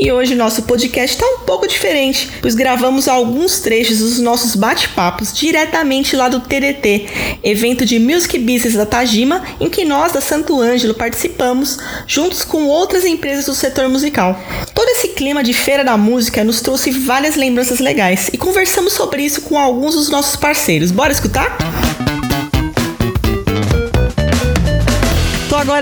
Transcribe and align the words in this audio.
E 0.00 0.12
hoje 0.12 0.36
nosso 0.36 0.62
podcast 0.62 1.16
está 1.16 1.26
um 1.26 1.40
pouco 1.40 1.66
diferente, 1.66 2.30
pois 2.40 2.54
gravamos 2.54 3.08
alguns 3.08 3.58
trechos 3.58 3.98
dos 3.98 4.20
nossos 4.20 4.54
bate-papos 4.54 5.32
diretamente 5.32 6.14
lá 6.14 6.28
do 6.28 6.38
TDT, 6.38 7.40
evento 7.42 7.84
de 7.84 7.98
Music 7.98 8.38
Business 8.38 8.74
da 8.74 8.86
Tajima, 8.86 9.42
em 9.58 9.68
que 9.68 9.84
nós 9.84 10.12
da 10.12 10.20
Santo 10.20 10.60
Ângelo 10.60 10.94
participamos, 10.94 11.78
juntos 12.06 12.42
com 12.42 12.66
outras 12.66 13.04
empresas 13.04 13.46
do 13.46 13.54
setor 13.54 13.88
musical. 13.88 14.40
Todo 14.72 14.88
esse 14.90 15.08
clima 15.08 15.42
de 15.42 15.52
feira 15.52 15.82
da 15.82 15.96
música 15.96 16.44
nos 16.44 16.60
trouxe 16.60 16.92
várias 16.92 17.34
lembranças 17.34 17.80
legais 17.80 18.30
e 18.32 18.38
conversamos 18.38 18.92
sobre 18.92 19.24
isso 19.24 19.40
com 19.42 19.58
alguns 19.58 19.96
dos 19.96 20.08
nossos 20.10 20.36
parceiros. 20.36 20.92
Bora 20.92 21.12
escutar? 21.12 21.58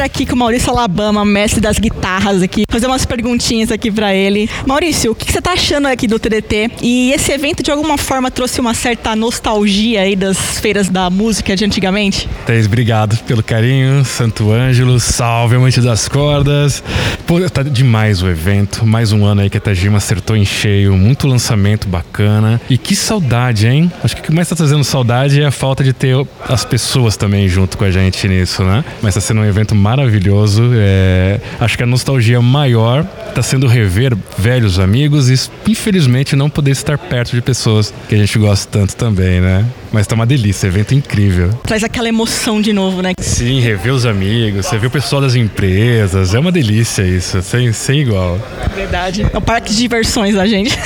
Aqui 0.01 0.27
com 0.27 0.35
o 0.35 0.39
Maurício 0.39 0.71
Alabama, 0.71 1.25
mestre 1.25 1.61
das 1.61 1.79
guitarras 1.79 2.43
aqui, 2.43 2.65
fazer 2.69 2.87
umas 2.87 3.05
perguntinhas 3.05 3.71
aqui 3.71 3.91
para 3.91 4.15
ele. 4.15 4.49
Maurício, 4.67 5.13
o 5.13 5.15
que, 5.15 5.31
você 5.31 5.41
tá 5.41 5.53
achando 5.53 5.87
aqui 5.87 6.07
do 6.07 6.19
TDT? 6.19 6.71
E 6.83 7.13
esse 7.13 7.33
evento 7.33 7.63
de 7.63 7.71
alguma 7.71 7.97
forma 7.97 8.31
trouxe 8.31 8.61
uma 8.61 8.75
certa 8.75 9.15
nostalgia 9.17 10.03
aí 10.03 10.17
das 10.17 10.59
feiras 10.59 10.89
da 10.89 11.09
música 11.11 11.57
de 11.57 11.65
antigamente? 11.65 12.29
Thaís, 12.47 12.67
obrigado 12.67 13.17
pelo 13.25 13.43
carinho. 13.43 14.05
Santo 14.05 14.53
Ângelo, 14.53 14.99
salve, 15.01 15.57
amante 15.57 15.81
das 15.81 16.09
cordas. 16.09 16.83
Pô, 17.27 17.41
tá 17.51 17.63
demais 17.63 18.23
o 18.23 18.29
evento. 18.29 18.87
Mais 18.87 19.13
um 19.13 19.25
ano 19.25 19.41
aí 19.41 19.51
que 19.51 19.59
a 19.59 19.61
Tajima 19.61 19.99
acertou 19.99 20.37
em 20.37 20.45
cheio. 20.45 20.97
Muito 20.97 21.27
lançamento 21.27 21.89
bacana. 21.89 22.61
E 22.69 22.79
que 22.79 22.95
saudade, 22.95 23.67
hein? 23.67 23.91
Acho 24.03 24.15
que 24.17 24.23
o 24.23 24.25
que 24.25 24.33
mais 24.33 24.49
tá 24.49 24.57
trazendo 24.57 24.85
saudade 24.85 25.41
é 25.41 25.47
a 25.47 25.51
falta 25.51 25.83
de 25.83 25.93
ter 25.93 26.17
as 26.49 26.65
pessoas 26.65 27.17
também 27.17 27.49
junto 27.49 27.77
com 27.77 27.85
a 27.85 27.91
gente 27.91 28.27
nisso, 28.29 28.63
né? 28.63 28.85
Mas 29.03 29.15
tá 29.15 29.21
sendo 29.21 29.41
um 29.41 29.45
evento 29.45 29.75
maravilhoso. 29.87 30.73
É, 30.75 31.39
acho 31.61 31.77
que 31.77 31.85
a 31.85 31.87
nostalgia 31.87 32.43
maior 32.43 33.07
está 33.29 33.41
sendo 33.41 33.69
rever 33.69 34.17
velhos 34.37 34.81
amigos 34.81 35.31
e, 35.31 35.71
infelizmente, 35.71 36.35
não 36.35 36.51
poder 36.51 36.73
estar 36.73 36.99
perto 36.99 37.37
de 37.37 37.41
pessoas 37.41 37.95
que 38.09 38.15
a 38.17 38.19
gente 38.19 38.37
gosta 38.37 38.69
tanto 38.69 38.97
também, 38.97 39.41
né? 39.41 39.65
Mas 39.93 40.09
tá 40.09 40.17
uma 40.17 40.27
delícia, 40.27 40.67
evento 40.67 40.93
incrível. 40.93 41.51
Traz 41.65 41.85
aquela 41.85 42.09
emoção 42.09 42.61
de 42.61 42.73
novo, 42.73 43.01
né? 43.01 43.13
Sim, 43.21 43.61
rever 43.61 43.93
os 43.93 44.05
amigos, 44.05 44.67
você 44.67 44.77
vê 44.77 44.89
o 44.89 44.91
pessoal 44.91 45.23
das 45.23 45.37
empresas, 45.37 46.35
é 46.35 46.39
uma 46.39 46.51
delícia 46.51 47.03
isso, 47.03 47.41
sem, 47.41 47.73
sem 47.73 48.01
igual. 48.01 48.41
Verdade. 48.75 49.25
É 49.33 49.39
um 49.39 49.41
parque 49.41 49.71
de 49.71 49.77
diversões 49.77 50.35
da 50.35 50.47
gente. 50.47 50.77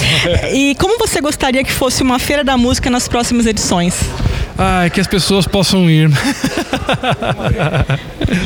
e 0.54 0.74
como 0.76 0.98
você 0.98 1.20
gostaria 1.20 1.62
que 1.62 1.72
fosse 1.72 2.02
uma 2.02 2.18
feira 2.18 2.42
da 2.42 2.56
música 2.56 2.88
nas 2.88 3.06
próximas 3.06 3.46
edições? 3.46 4.00
Ai, 4.58 4.90
que 4.90 5.00
as 5.00 5.06
pessoas 5.06 5.46
possam 5.46 5.88
ir. 5.90 6.10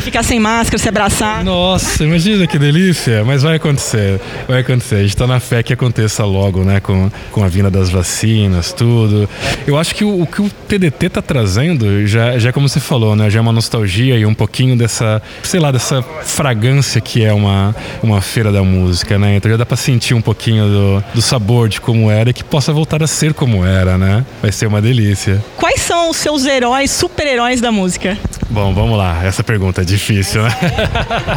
Ficar 0.03 0.22
sem 0.22 0.39
máscara, 0.41 0.78
se 0.78 0.89
abraçar. 0.89 1.44
Nossa, 1.44 2.05
imagina 2.05 2.47
que 2.47 2.58
delícia. 2.58 3.25
Mas 3.25 3.42
vai 3.42 3.56
acontecer, 3.56 4.20
vai 4.47 4.61
acontecer. 4.61 4.97
A 4.97 5.03
gente 5.03 5.16
tá 5.16 5.27
na 5.27 5.41
fé 5.41 5.62
que 5.62 5.72
aconteça 5.72 6.25
logo, 6.25 6.64
né? 6.64 6.81
Com, 6.81 7.11
com 7.31 7.44
a 7.44 7.48
vinda 7.48 7.70
das 7.70 7.91
vacinas, 7.91 8.72
tudo. 8.72 9.28
Eu 9.66 9.78
acho 9.78 9.94
que 9.94 10.05
o, 10.05 10.22
o 10.22 10.27
que 10.27 10.42
o 10.42 10.50
TDT 10.50 11.08
tá 11.11 11.22
trazendo, 11.22 12.06
já, 12.06 12.38
já 12.38 12.48
é 12.50 12.53
como 12.53 12.69
você 12.69 12.81
falou, 12.81 13.14
né? 13.14 13.31
Já 13.31 13.38
é 13.38 13.42
uma 13.42 13.53
nostalgia 13.53 14.16
e 14.16 14.27
um 14.27 14.34
pouquinho 14.34 14.77
dessa, 14.77 15.22
sei 15.42 15.60
lá, 15.60 15.71
dessa 15.71 16.03
fragrância 16.03 17.00
que 17.00 17.25
é 17.25 17.32
uma, 17.32 17.75
uma 18.03 18.21
feira 18.21 18.50
da 18.50 18.62
música, 18.62 19.19
né? 19.19 19.37
Então 19.37 19.50
já 19.50 19.56
dá 19.56 19.66
pra 19.66 19.77
sentir 19.77 20.15
um 20.15 20.21
pouquinho 20.21 20.66
do, 20.66 21.04
do 21.15 21.22
sabor 21.22 21.69
de 21.69 21.81
como 21.81 22.10
era 22.10 22.31
e 22.31 22.32
que 22.32 22.44
possa 22.44 22.72
voltar 22.72 23.03
a 23.03 23.06
ser 23.06 23.32
como 23.32 23.65
era, 23.65 23.97
né? 23.97 24.25
Vai 24.42 24.53
ser 24.53 24.66
uma 24.66 24.82
delícia. 24.82 25.42
Quais 25.56 25.81
são 25.81 26.00
são 26.00 26.11
os 26.11 26.16
seus 26.16 26.47
heróis, 26.47 26.91
super-heróis 26.91 27.61
da 27.61 27.71
música? 27.71 28.16
Bom, 28.49 28.72
vamos 28.72 28.97
lá. 28.97 29.22
Essa 29.22 29.44
pergunta 29.44 29.83
é 29.83 29.84
difícil, 29.84 30.43
né? 30.43 30.50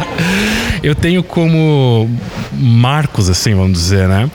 Eu 0.82 0.94
tenho 0.94 1.22
como 1.22 2.08
marcos, 2.52 3.28
assim, 3.28 3.54
vamos 3.54 3.72
dizer, 3.78 4.08
né? 4.08 4.28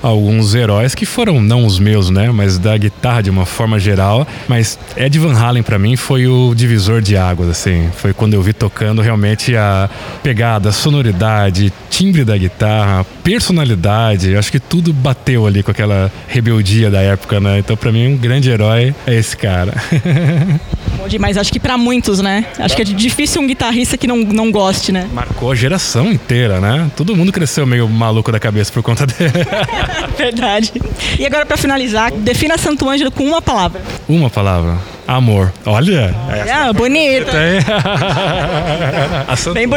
Alguns 0.00 0.54
heróis 0.54 0.94
que 0.94 1.04
foram 1.04 1.40
não 1.40 1.66
os 1.66 1.78
meus, 1.78 2.10
né? 2.10 2.30
Mas 2.30 2.58
da 2.58 2.76
guitarra 2.76 3.22
de 3.22 3.30
uma 3.30 3.44
forma 3.44 3.78
geral. 3.78 4.26
Mas 4.48 4.78
Ed 4.96 5.18
Van 5.18 5.34
Halen 5.34 5.62
para 5.62 5.78
mim 5.78 5.96
foi 5.96 6.26
o 6.26 6.54
divisor 6.54 7.00
de 7.00 7.16
águas, 7.16 7.48
assim. 7.48 7.90
Foi 7.96 8.12
quando 8.12 8.34
eu 8.34 8.42
vi 8.42 8.52
tocando 8.52 9.02
realmente 9.02 9.56
a 9.56 9.90
pegada, 10.22 10.70
a 10.70 10.72
sonoridade, 10.72 11.72
timbre 11.90 12.24
da 12.24 12.36
guitarra, 12.36 13.04
personalidade. 13.22 14.30
Eu 14.30 14.38
acho 14.38 14.50
que 14.50 14.60
tudo 14.60 14.92
bateu 14.92 15.46
ali 15.46 15.62
com 15.62 15.70
aquela 15.70 16.10
rebeldia 16.28 16.90
da 16.90 17.00
época, 17.00 17.40
né? 17.40 17.58
Então 17.58 17.76
para 17.76 17.92
mim 17.92 18.14
um 18.14 18.16
grande 18.16 18.48
herói 18.48 18.94
é 19.06 19.14
esse 19.14 19.36
cara. 19.36 19.71
Bom 20.96 21.08
demais, 21.08 21.36
acho 21.36 21.52
que 21.52 21.58
para 21.58 21.76
muitos, 21.76 22.20
né? 22.20 22.46
Acho 22.58 22.76
que 22.76 22.82
é 22.82 22.84
difícil 22.84 23.42
um 23.42 23.46
guitarrista 23.46 23.96
que 23.96 24.06
não, 24.06 24.18
não 24.18 24.52
goste, 24.52 24.92
né? 24.92 25.08
Marcou 25.12 25.50
a 25.50 25.54
geração 25.54 26.12
inteira, 26.12 26.60
né? 26.60 26.90
Todo 26.96 27.16
mundo 27.16 27.32
cresceu 27.32 27.66
meio 27.66 27.88
maluco 27.88 28.30
da 28.30 28.38
cabeça 28.38 28.72
por 28.72 28.82
conta 28.82 29.06
dele. 29.06 29.32
Verdade. 30.16 30.72
E 31.18 31.26
agora 31.26 31.44
para 31.44 31.56
finalizar, 31.56 32.12
defina 32.12 32.56
Santo 32.56 32.88
Ângelo 32.88 33.10
com 33.10 33.24
uma 33.24 33.42
palavra. 33.42 33.82
Uma 34.08 34.30
palavra. 34.30 34.78
Amor. 35.12 35.52
Olha. 35.66 36.14
É, 36.30 36.72
bonita. 36.72 37.32
a 39.28 39.36
Santo 39.36 39.54
Bem 39.54 39.68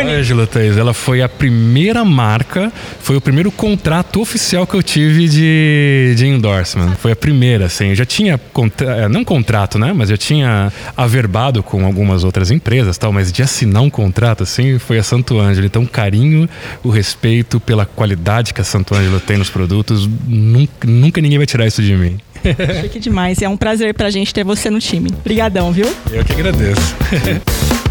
Thaís, 0.47 0.77
ela 0.77 0.93
foi 0.93 1.21
a 1.21 1.27
primeira 1.27 2.05
marca, 2.05 2.71
foi 3.01 3.17
o 3.17 3.21
primeiro 3.21 3.51
contrato 3.51 4.21
oficial 4.21 4.65
que 4.65 4.75
eu 4.75 4.81
tive 4.81 5.27
de, 5.27 6.13
de 6.15 6.25
endorsement. 6.25 6.95
Foi 6.95 7.11
a 7.11 7.15
primeira, 7.15 7.65
assim. 7.65 7.89
Eu 7.89 7.95
já 7.95 8.05
tinha, 8.05 8.37
contra, 8.53 9.09
não 9.09 9.25
contrato, 9.25 9.77
né? 9.77 9.91
Mas 9.93 10.09
eu 10.09 10.17
tinha 10.17 10.71
averbado 10.95 11.61
com 11.61 11.85
algumas 11.85 12.23
outras 12.23 12.49
empresas 12.49 12.97
tal, 12.97 13.11
mas 13.11 13.31
de 13.31 13.43
assinar 13.43 13.81
um 13.81 13.89
contrato, 13.89 14.43
assim, 14.43 14.79
foi 14.79 14.97
a 14.97 15.03
Santo 15.03 15.37
Ângelo. 15.37 15.65
Então, 15.65 15.83
o 15.83 15.87
carinho, 15.87 16.47
o 16.81 16.89
respeito 16.89 17.59
pela 17.59 17.85
qualidade 17.85 18.53
que 18.53 18.61
a 18.61 18.63
Santo 18.63 18.95
Ângelo 18.95 19.19
tem 19.19 19.35
nos 19.37 19.49
produtos, 19.49 20.09
nunca, 20.25 20.87
nunca 20.87 21.19
ninguém 21.19 21.37
vai 21.37 21.45
tirar 21.45 21.67
isso 21.67 21.81
de 21.81 21.93
mim. 21.93 22.17
Chique 22.81 22.99
demais. 22.99 23.41
É 23.41 23.49
um 23.49 23.57
prazer 23.57 23.93
pra 23.93 24.09
gente 24.09 24.33
ter 24.33 24.43
você 24.43 24.69
no 24.69 24.79
time. 24.79 25.09
Obrigadão, 25.09 25.71
viu? 25.71 25.87
Eu 26.11 26.23
que 26.23 26.33
agradeço. 26.33 26.95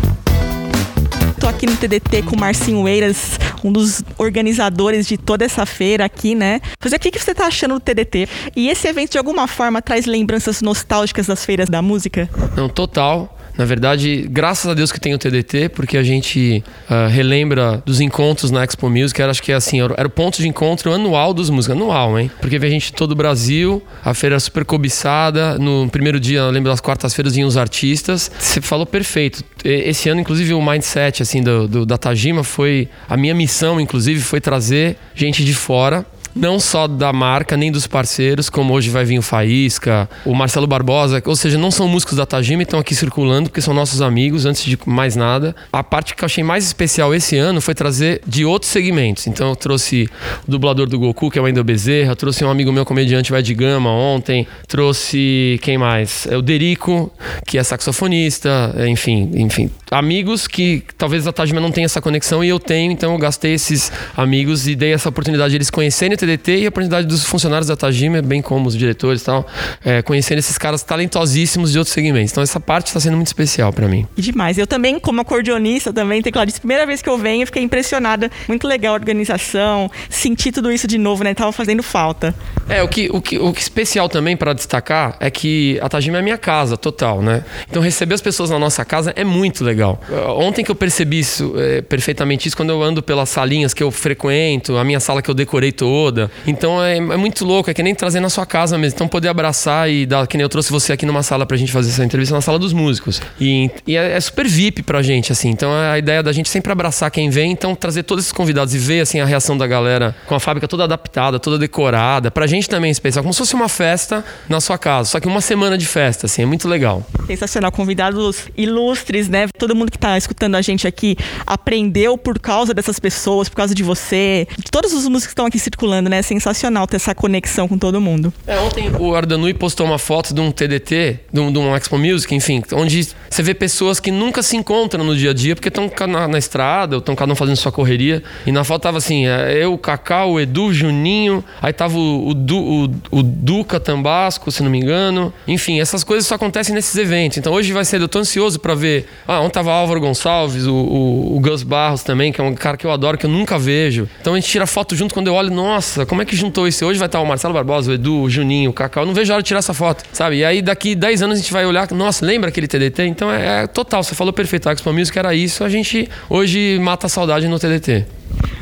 Tô 1.41 1.49
aqui 1.49 1.67
no 1.67 1.77
TDT 1.77 2.23
com 2.23 2.37
o 2.37 2.41
Marcinho 2.41 2.89
Eiras, 2.89 3.39
um 3.63 3.71
dos 3.71 4.03
organizadores 4.17 5.07
de 5.07 5.19
toda 5.19 5.45
essa 5.45 5.67
feira 5.67 6.03
aqui, 6.03 6.35
né? 6.35 6.59
Fazer 6.81 6.97
o 6.97 6.99
que, 6.99 7.11
que 7.11 7.19
você 7.19 7.35
tá 7.35 7.47
achando 7.47 7.75
do 7.75 7.81
TDT? 7.81 8.27
E 8.57 8.71
esse 8.71 8.89
evento, 8.89 9.13
de 9.13 9.19
alguma 9.19 9.47
forma, 9.47 9.83
traz 9.83 10.07
lembranças 10.07 10.63
nostálgicas 10.63 11.27
das 11.27 11.45
feiras 11.45 11.69
da 11.69 11.83
música? 11.83 12.31
Não, 12.57 12.67
total. 12.67 13.34
Na 13.57 13.65
verdade, 13.65 14.27
graças 14.29 14.69
a 14.71 14.75
Deus 14.75 14.91
que 14.91 14.99
tem 14.99 15.15
o 15.15 15.19
TDT, 15.19 15.69
porque 15.69 15.97
a 15.97 16.03
gente 16.03 16.63
uh, 16.91 17.09
relembra 17.09 17.83
dos 17.87 18.01
encontros 18.01 18.51
na 18.51 18.65
Expo 18.65 18.91
Music. 18.91 19.21
Era, 19.21 19.31
acho 19.31 19.43
que 19.43 19.53
é 19.53 19.55
assim, 19.55 19.81
era 19.81 20.07
o 20.07 20.11
ponto 20.11 20.39
de 20.39 20.49
encontro 20.49 20.93
anual 20.93 21.33
dos 21.33 21.51
músicos. 21.51 21.77
Anual, 21.77 22.19
hein? 22.19 22.31
Porque 22.41 22.59
vem 22.59 22.71
gente 22.71 22.87
de 22.87 22.95
todo 22.95 23.13
o 23.13 23.15
Brasil, 23.15 23.83
a 24.05 24.13
feira 24.13 24.37
é 24.37 24.39
super 24.39 24.65
cobiçada. 24.65 25.57
No 25.59 25.89
primeiro 25.89 26.19
dia, 26.19 26.41
eu 26.41 26.51
lembro 26.51 26.71
das 26.71 26.81
quartas-feiras, 26.81 27.35
vinham 27.35 27.49
os 27.49 27.57
artistas. 27.57 28.31
Você 28.39 28.61
falou 28.61 28.87
perfeito. 28.87 29.45
Esse 29.65 30.09
ano, 30.09 30.21
inclusive, 30.21 30.53
o 30.53 30.63
mindset 30.63 31.23
assim, 31.23 31.43
do, 31.43 31.69
do, 31.69 31.87
da 31.87 31.97
Tajima 31.97 32.43
foi. 32.43 32.89
A 33.09 33.17
minha 33.17 33.35
missão, 33.35 33.81
inclusive, 33.81 34.21
foi 34.21 34.41
trazer 34.41 34.97
gente 35.15 35.45
de 35.45 35.55
fora 35.55 36.05
não 36.35 36.59
só 36.59 36.87
da 36.87 37.13
marca, 37.13 37.57
nem 37.57 37.71
dos 37.71 37.87
parceiros, 37.87 38.51
como 38.51 38.75
hoje 38.75 38.91
vai 38.91 39.05
vir 39.05 39.19
o 39.19 39.23
Faísca, 39.23 40.09
o 40.25 40.35
Marcelo 40.35 40.67
Barbosa, 40.67 41.23
ou 41.25 41.37
seja, 41.37 41.57
não 41.57 41.71
são 41.71 41.89
músicos 41.89 42.17
da 42.17 42.27
Tajima 42.27 42.63
e 42.63 42.65
estão 42.65 42.81
aqui 42.81 42.95
circulando, 42.95 43.49
porque 43.49 43.61
são 43.61 43.73
nossos 43.73 44.03
amigos, 44.03 44.45
antes 44.45 44.65
de 44.65 44.79
mais 44.87 45.15
nada. 45.17 45.55
A 45.73 45.83
parte 45.83 46.15
que 46.15 46.23
eu 46.23 46.27
achei 46.27 46.43
mais 46.43 46.65
especial 46.65 47.15
esse 47.15 47.37
ano 47.37 47.61
foi 47.61 47.75
trazer 47.75 48.21
de 48.27 48.45
outros 48.45 48.71
segmentos. 48.71 49.27
Então 49.27 49.51
eu 49.51 49.57
trouxe 49.57 50.09
o 50.47 50.51
dublador 50.51 50.89
do 50.89 50.99
Goku, 50.99 51.31
que 51.31 51.39
é 51.39 51.43
o 51.43 51.45
Wendel 51.45 51.65
Bezerra, 51.65 52.17
trouxe 52.17 52.45
um 52.45 52.51
amigo 52.51 52.73
meu 52.73 52.85
comediante, 52.85 53.33
o 53.33 53.37
Ed 53.37 53.55
Gama, 53.55 53.91
ontem, 53.91 54.47
trouxe 54.67 55.59
quem 55.63 55.79
mais? 55.79 56.27
É 56.27 56.37
o 56.37 56.43
Derico, 56.43 57.13
que 57.47 57.59
é 57.59 57.63
saxofonista, 57.63 58.75
enfim, 58.89 59.31
enfim, 59.35 59.71
amigos 59.91 60.47
que 60.47 60.83
talvez 60.99 61.27
a 61.27 61.33
Tajima 61.33 61.61
não 61.61 61.71
tenha 61.71 61.85
essa 61.85 62.01
conexão 62.01 62.43
e 62.43 62.49
eu 62.49 62.59
tenho, 62.59 62.91
então 62.91 63.13
eu 63.13 63.19
gastei 63.19 63.55
esses 63.55 63.93
amigos 64.17 64.67
e 64.67 64.75
dei 64.75 64.93
essa 64.93 65.09
oportunidade 65.09 65.51
de 65.51 65.57
eles 65.57 65.71
conhecerem 65.71 66.15
TDT 66.25 66.59
e 66.59 66.67
a 66.67 66.69
oportunidade 66.69 67.07
dos 67.07 67.25
funcionários 67.25 67.69
da 67.69 67.77
Tajima, 67.77 68.23
bem 68.23 68.41
como 68.41 68.67
os 68.67 68.77
diretores 68.77 69.23
e 69.23 69.25
tal, 69.25 69.47
é, 69.85 70.03
conhecendo 70.03 70.39
esses 70.39 70.57
caras 70.57 70.83
talentosíssimos 70.83 71.73
de 71.73 71.79
outros 71.79 71.93
segmentos. 71.93 72.33
Então 72.33 72.43
essa 72.43 72.59
parte 72.59 72.87
está 72.89 72.99
sendo 72.99 73.17
muito 73.17 73.27
especial 73.27 73.73
para 73.73 73.87
mim. 73.87 74.07
E 74.17 74.23
demais. 74.23 74.57
Eu 74.59 74.67
também, 74.67 74.99
como 74.99 75.21
acordeonista, 75.21 75.93
também, 75.93 76.23
tecladista, 76.23 76.61
primeira 76.61 76.87
vez 76.87 77.03
que 77.03 77.09
eu 77.09 77.19
venho, 77.19 77.45
fiquei 77.47 77.63
impressionada. 77.63 78.31
Muito 78.49 78.67
legal 78.67 78.95
a 78.95 78.99
organização, 78.99 79.91
sentir 80.09 80.53
tudo 80.53 80.73
isso 80.73 80.87
de 80.87 80.99
novo, 80.99 81.23
né? 81.23 81.35
Tava 81.35 81.53
fazendo 81.53 81.83
falta. 81.83 82.35
É, 82.69 82.83
o 82.83 82.89
que, 82.89 83.09
o 83.13 83.21
que, 83.21 83.39
o 83.39 83.53
que 83.53 83.61
especial 83.61 84.09
também 84.09 84.37
para 84.37 84.53
destacar 84.53 85.17
é 85.21 85.31
que 85.31 85.79
a 85.83 85.89
Tajima 85.89 86.19
é 86.19 86.23
minha 86.23 86.39
casa 86.39 86.77
total, 86.77 87.21
né? 87.21 87.45
Então 87.69 87.83
receber 87.83 88.15
as 88.15 88.23
pessoas 88.23 88.51
na 88.51 88.59
nossa 88.59 88.85
casa 88.85 89.13
é 89.17 89.25
muito 89.25 89.65
legal. 89.65 90.01
Ontem 90.39 90.65
que 90.65 90.71
eu 90.71 90.75
percebi 90.75 91.19
isso, 91.19 91.55
é, 91.59 91.83
perfeitamente 91.83 92.49
isso, 92.49 92.57
quando 92.57 92.71
eu 92.71 92.83
ando 92.83 93.03
pelas 93.03 93.29
salinhas 93.29 93.75
que 93.75 93.83
eu 93.83 93.91
frequento, 93.91 94.77
a 94.77 94.85
minha 94.85 95.01
sala 95.01 95.21
que 95.21 95.31
eu 95.31 95.35
decorei 95.35 95.73
toda. 95.73 96.14
Então 96.47 96.83
é, 96.83 96.97
é 96.97 97.17
muito 97.17 97.45
louco, 97.45 97.71
é 97.71 97.75
que 97.75 97.83
nem 97.83 97.95
trazer 97.95 98.21
na 98.21 98.29
sua 98.29 98.47
casa 98.47 98.77
mesmo. 98.79 98.97
Então 98.97 99.09
poder 99.09 99.29
abraçar 99.29 99.91
e 99.91 100.07
dar, 100.07 100.27
que 100.27 100.37
nem 100.37 100.43
eu 100.43 100.49
trouxe 100.49 100.71
você 100.71 100.93
aqui 100.93 101.07
numa 101.07 101.23
sala 101.23 101.47
pra 101.47 101.57
gente 101.57 101.73
fazer 101.73 101.91
essa 101.91 102.05
entrevista 102.05 102.35
na 102.35 102.41
sala 102.41 102.59
dos 102.59 102.73
músicos. 102.73 103.21
E, 103.41 103.71
e 103.87 103.97
é, 103.97 104.13
é, 104.13 104.21
super 104.21 104.47
VIP 104.47 104.83
pra 104.83 105.03
gente, 105.03 105.33
assim. 105.33 105.51
Então 105.51 105.73
a 105.73 105.99
ideia 105.99 106.23
da 106.23 106.33
gente 106.33 106.49
sempre 106.49 106.73
abraçar 106.73 107.11
quem 107.11 107.31
vem, 107.31 107.53
então 107.53 107.75
trazer 107.75 108.03
todos 108.03 108.25
esses 108.25 108.33
convidados 108.33 108.75
e 108.75 108.79
ver 108.79 109.01
assim 109.01 109.21
a 109.21 109.25
reação 109.25 109.57
da 109.57 109.67
galera 109.67 110.15
com 110.27 110.35
a 110.35 110.41
fábrica 110.41 110.69
toda 110.69 110.85
adaptada, 110.85 111.39
toda 111.39 111.59
decorada. 111.59 112.31
Pra 112.31 112.47
gente 112.47 112.69
também 112.69 112.89
é 112.89 112.93
especial, 112.93 113.23
como 113.23 113.33
se 113.33 113.39
fosse 113.39 113.55
uma 113.55 113.69
festa 113.69 114.25
na 114.49 114.61
sua 114.61 114.79
casa, 114.79 115.11
só 115.11 115.21
que 115.21 115.27
uma 115.27 115.41
semana 115.41 115.77
de 115.77 115.87
festa, 115.87 116.27
assim, 116.27 116.43
é 116.43 116.47
muito 116.47 116.69
legal. 116.69 117.05
Sensacional, 117.27 117.73
convidados 117.73 118.47
ilustres, 118.57 119.29
né? 119.29 119.47
Todo 119.59 119.75
mundo 119.75 119.91
que 119.91 119.99
tá 119.99 120.17
escutando 120.17 120.55
a 120.55 120.63
gente 120.63 120.87
aqui 120.87 121.17
aprendeu 121.47 122.17
por 122.19 122.39
causa 122.39 122.75
dessas 122.75 122.99
pessoas, 122.99 123.49
por 123.49 123.57
causa 123.57 123.75
de 123.75 123.83
você, 123.83 124.47
de 124.59 124.71
todos 124.71 124.93
os 124.93 125.05
músicos 125.09 125.27
que 125.27 125.33
estão 125.33 125.47
aqui 125.47 125.59
circulando, 125.59 126.04
né? 126.09 126.19
É 126.19 126.23
sensacional 126.23 126.87
ter 126.87 126.97
essa 126.97 127.15
conexão 127.15 127.67
com 127.67 127.79
todo 127.79 128.01
mundo. 128.01 128.33
É, 128.47 128.59
ontem 128.59 128.91
o 128.99 129.15
Ardanui 129.15 129.55
postou 129.55 129.87
uma 129.87 129.99
foto 129.99 130.35
de 130.35 130.41
um 130.41 130.51
TDT, 130.51 131.21
de 131.33 131.41
um, 131.41 131.53
de 131.53 131.59
um 131.59 131.75
Expo 131.75 131.99
Music, 131.99 132.35
enfim, 132.35 132.63
onde 132.73 133.09
você 133.29 133.43
vê 133.43 133.55
pessoas 133.55 133.99
que 133.99 134.11
nunca 134.11 134.43
se 134.43 134.57
encontram 134.57 135.05
no 135.05 135.17
dia 135.17 135.31
a 135.31 135.35
dia 135.35 135.55
porque 135.55 135.69
estão 135.69 135.91
na, 136.09 136.29
na, 136.29 136.39
estrada, 136.39 136.97
ou 136.97 137.01
estão 137.01 137.15
cada 137.15 137.33
um 137.33 137.37
fazendo 137.37 137.57
sua 137.57 137.73
correria. 137.73 138.23
E 138.47 138.53
na 138.53 138.65
foto 138.65 138.83
tava 138.83 138.99
assim, 138.99 139.27
é, 139.27 139.57
eu, 139.57 139.73
o 139.73 139.79
Cacau, 139.79 140.33
o 140.33 140.41
Edu, 140.41 140.67
o 140.67 140.75
Juninho, 140.75 141.43
aí 141.61 141.73
tava 141.73 141.97
o, 141.97 142.29
o, 142.29 142.35
du, 142.35 142.59
o, 142.59 142.85
o 143.11 143.23
Duca 143.23 143.81
Tambasco, 143.81 144.51
se 144.51 144.63
não 144.63 144.71
me 144.71 144.79
engano. 144.79 145.33
Enfim, 145.47 145.81
essas 145.81 146.05
coisas 146.05 146.27
só 146.27 146.35
acontecem 146.35 146.75
nesses 146.75 146.97
eventos. 146.97 147.39
Então 147.39 147.53
hoje 147.53 147.73
vai 147.73 147.85
ser, 147.85 148.01
eu 148.01 148.09
tô 148.09 148.19
ansioso 148.19 148.61
para 148.61 148.75
ver. 148.75 149.07
Ah, 149.27 149.41
ontem 149.41 149.55
tava 149.55 149.73
Álvaro 149.73 150.01
Gonçalves, 150.01 150.67
o, 150.67 150.75
o, 150.75 151.37
o 151.37 151.41
Gus 151.41 151.63
Barros 151.63 152.03
também, 152.03 152.33
que 152.33 152.41
é 152.41 152.45
um 152.45 152.55
cara 152.55 152.77
que 152.77 152.85
eu 152.85 152.91
adoro, 152.91 153.17
que 153.17 153.25
eu 153.25 153.31
nunca 153.31 153.59
vejo. 153.59 154.09
Então 154.21 154.35
a 154.35 154.37
gente 154.37 154.49
tira 154.49 154.67
foto 154.67 154.97
junto 154.97 155.15
quando 155.15 155.29
eu 155.29 155.35
olho, 155.35 155.51
nossa, 155.51 155.94
como 156.07 156.23
é 156.23 156.25
que 156.25 156.35
juntou 156.35 156.67
isso? 156.67 156.85
Hoje 156.85 156.99
vai 156.99 157.07
estar 157.07 157.21
o 157.21 157.27
Marcelo 157.27 157.55
Barbosa, 157.55 157.91
o 157.91 157.95
Edu, 157.95 158.23
o 158.23 158.31
Juninho, 158.31 158.71
o 158.71 158.73
Cacau. 158.73 159.03
Eu 159.03 159.07
não 159.07 159.15
vejo 159.15 159.33
a 159.33 159.37
hora 159.37 159.43
de 159.43 159.47
tirar 159.47 159.59
essa 159.59 159.75
foto, 159.75 160.05
sabe? 160.13 160.37
E 160.37 160.45
aí 160.45 160.61
daqui 160.61 160.95
10 160.95 161.23
anos 161.23 161.39
a 161.39 161.41
gente 161.41 161.53
vai 161.53 161.65
olhar, 161.65 161.91
nossa, 161.93 162.25
lembra 162.25 162.49
aquele 162.49 162.67
TDT? 162.67 163.07
Então 163.07 163.31
é, 163.31 163.63
é 163.63 163.67
total, 163.67 164.03
você 164.03 164.15
falou 164.15 164.33
perfeito, 164.33 164.69
a 164.69 164.73
Expo 164.73 164.93
Music 164.93 165.19
era 165.19 165.35
isso, 165.35 165.63
a 165.63 165.69
gente 165.69 166.09
hoje 166.29 166.79
mata 166.81 167.07
a 167.07 167.09
saudade 167.09 167.47
no 167.49 167.59
TDT. 167.59 168.07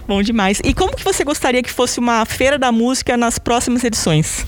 Bom 0.07 0.23
demais. 0.23 0.61
E 0.65 0.75
como 0.75 0.95
que 0.95 1.05
você 1.05 1.25
gostaria 1.25 1.63
que 1.63 1.71
fosse 1.71 1.99
uma 1.99 2.25
feira 2.27 2.59
da 2.59 2.73
música 2.73 3.17
nas 3.17 3.39
próximas 3.39 3.85
edições? 3.85 4.45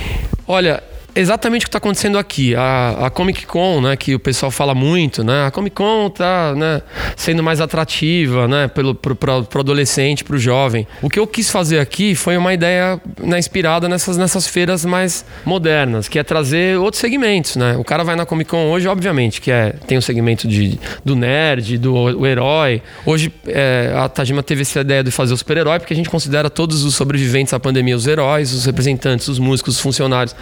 Olha, 0.46 0.82
exatamente 1.14 1.62
o 1.62 1.66
que 1.66 1.68
está 1.68 1.78
acontecendo 1.78 2.18
aqui. 2.18 2.54
A, 2.54 3.06
a, 3.06 3.10
Comic 3.10 3.46
Con, 3.46 3.80
né, 3.80 3.96
que 3.96 4.14
o 4.14 4.18
pessoal 4.18 4.50
fala 4.50 4.74
muito, 4.74 5.22
né? 5.22 5.46
A 5.46 5.50
Comic 5.50 5.76
Con 5.76 6.08
está 6.08 6.54
né, 6.54 6.82
sendo 7.16 7.42
mais 7.42 7.60
atrativa, 7.60 8.48
né, 8.48 8.68
pelo 8.68 8.94
pro, 8.94 9.14
pro, 9.14 9.44
pro 9.44 9.60
adolescente, 9.60 10.24
pro 10.24 10.38
jovem. 10.38 10.86
O 11.00 11.08
que 11.08 11.18
eu 11.18 11.26
quis 11.26 11.50
fazer 11.50 11.78
aqui 11.78 12.14
foi 12.14 12.36
uma 12.36 12.52
ideia 12.52 13.00
né, 13.20 13.38
inspirada 13.38 13.88
nessas, 13.88 14.16
nessas 14.16 14.46
feiras 14.46 14.84
mais 14.84 15.24
modernas, 15.44 16.08
que 16.08 16.18
é 16.18 16.22
trazer 16.22 16.78
outros 16.78 17.00
segmentos, 17.00 17.56
né? 17.56 17.76
O 17.76 17.84
cara 17.84 18.02
vai 18.02 18.16
na 18.16 18.26
Comic 18.26 18.50
Con 18.50 18.66
hoje, 18.70 18.88
obviamente, 18.88 19.40
que 19.40 19.50
é 19.50 19.74
tem 19.86 19.98
o 19.98 20.02
segmento 20.02 20.48
de, 20.48 20.78
do 21.04 21.14
nerd, 21.14 21.78
do 21.78 21.94
o 21.94 22.26
herói. 22.26 22.82
Hoje 23.06 23.32
é, 23.46 23.92
a 23.96 24.08
Tajima 24.08 24.42
teve 24.42 24.62
essa 24.62 24.80
ideia 24.80 25.02
de 25.02 25.10
fazer 25.10 25.34
o 25.34 25.36
super-herói, 25.36 25.78
porque 25.78 25.92
a 25.92 25.96
gente 25.96 26.08
considera 26.08 26.50
todos 26.50 26.84
os 26.84 26.94
sobreviventes 26.94 27.52
à 27.52 27.60
pandemia 27.60 27.96
os 27.96 28.06
heróis, 28.06 28.52
os 28.52 28.64
representantes, 28.64 29.28
os 29.28 29.38
músicos, 29.38 29.76
os 29.76 29.80
funcionários. 29.80 30.34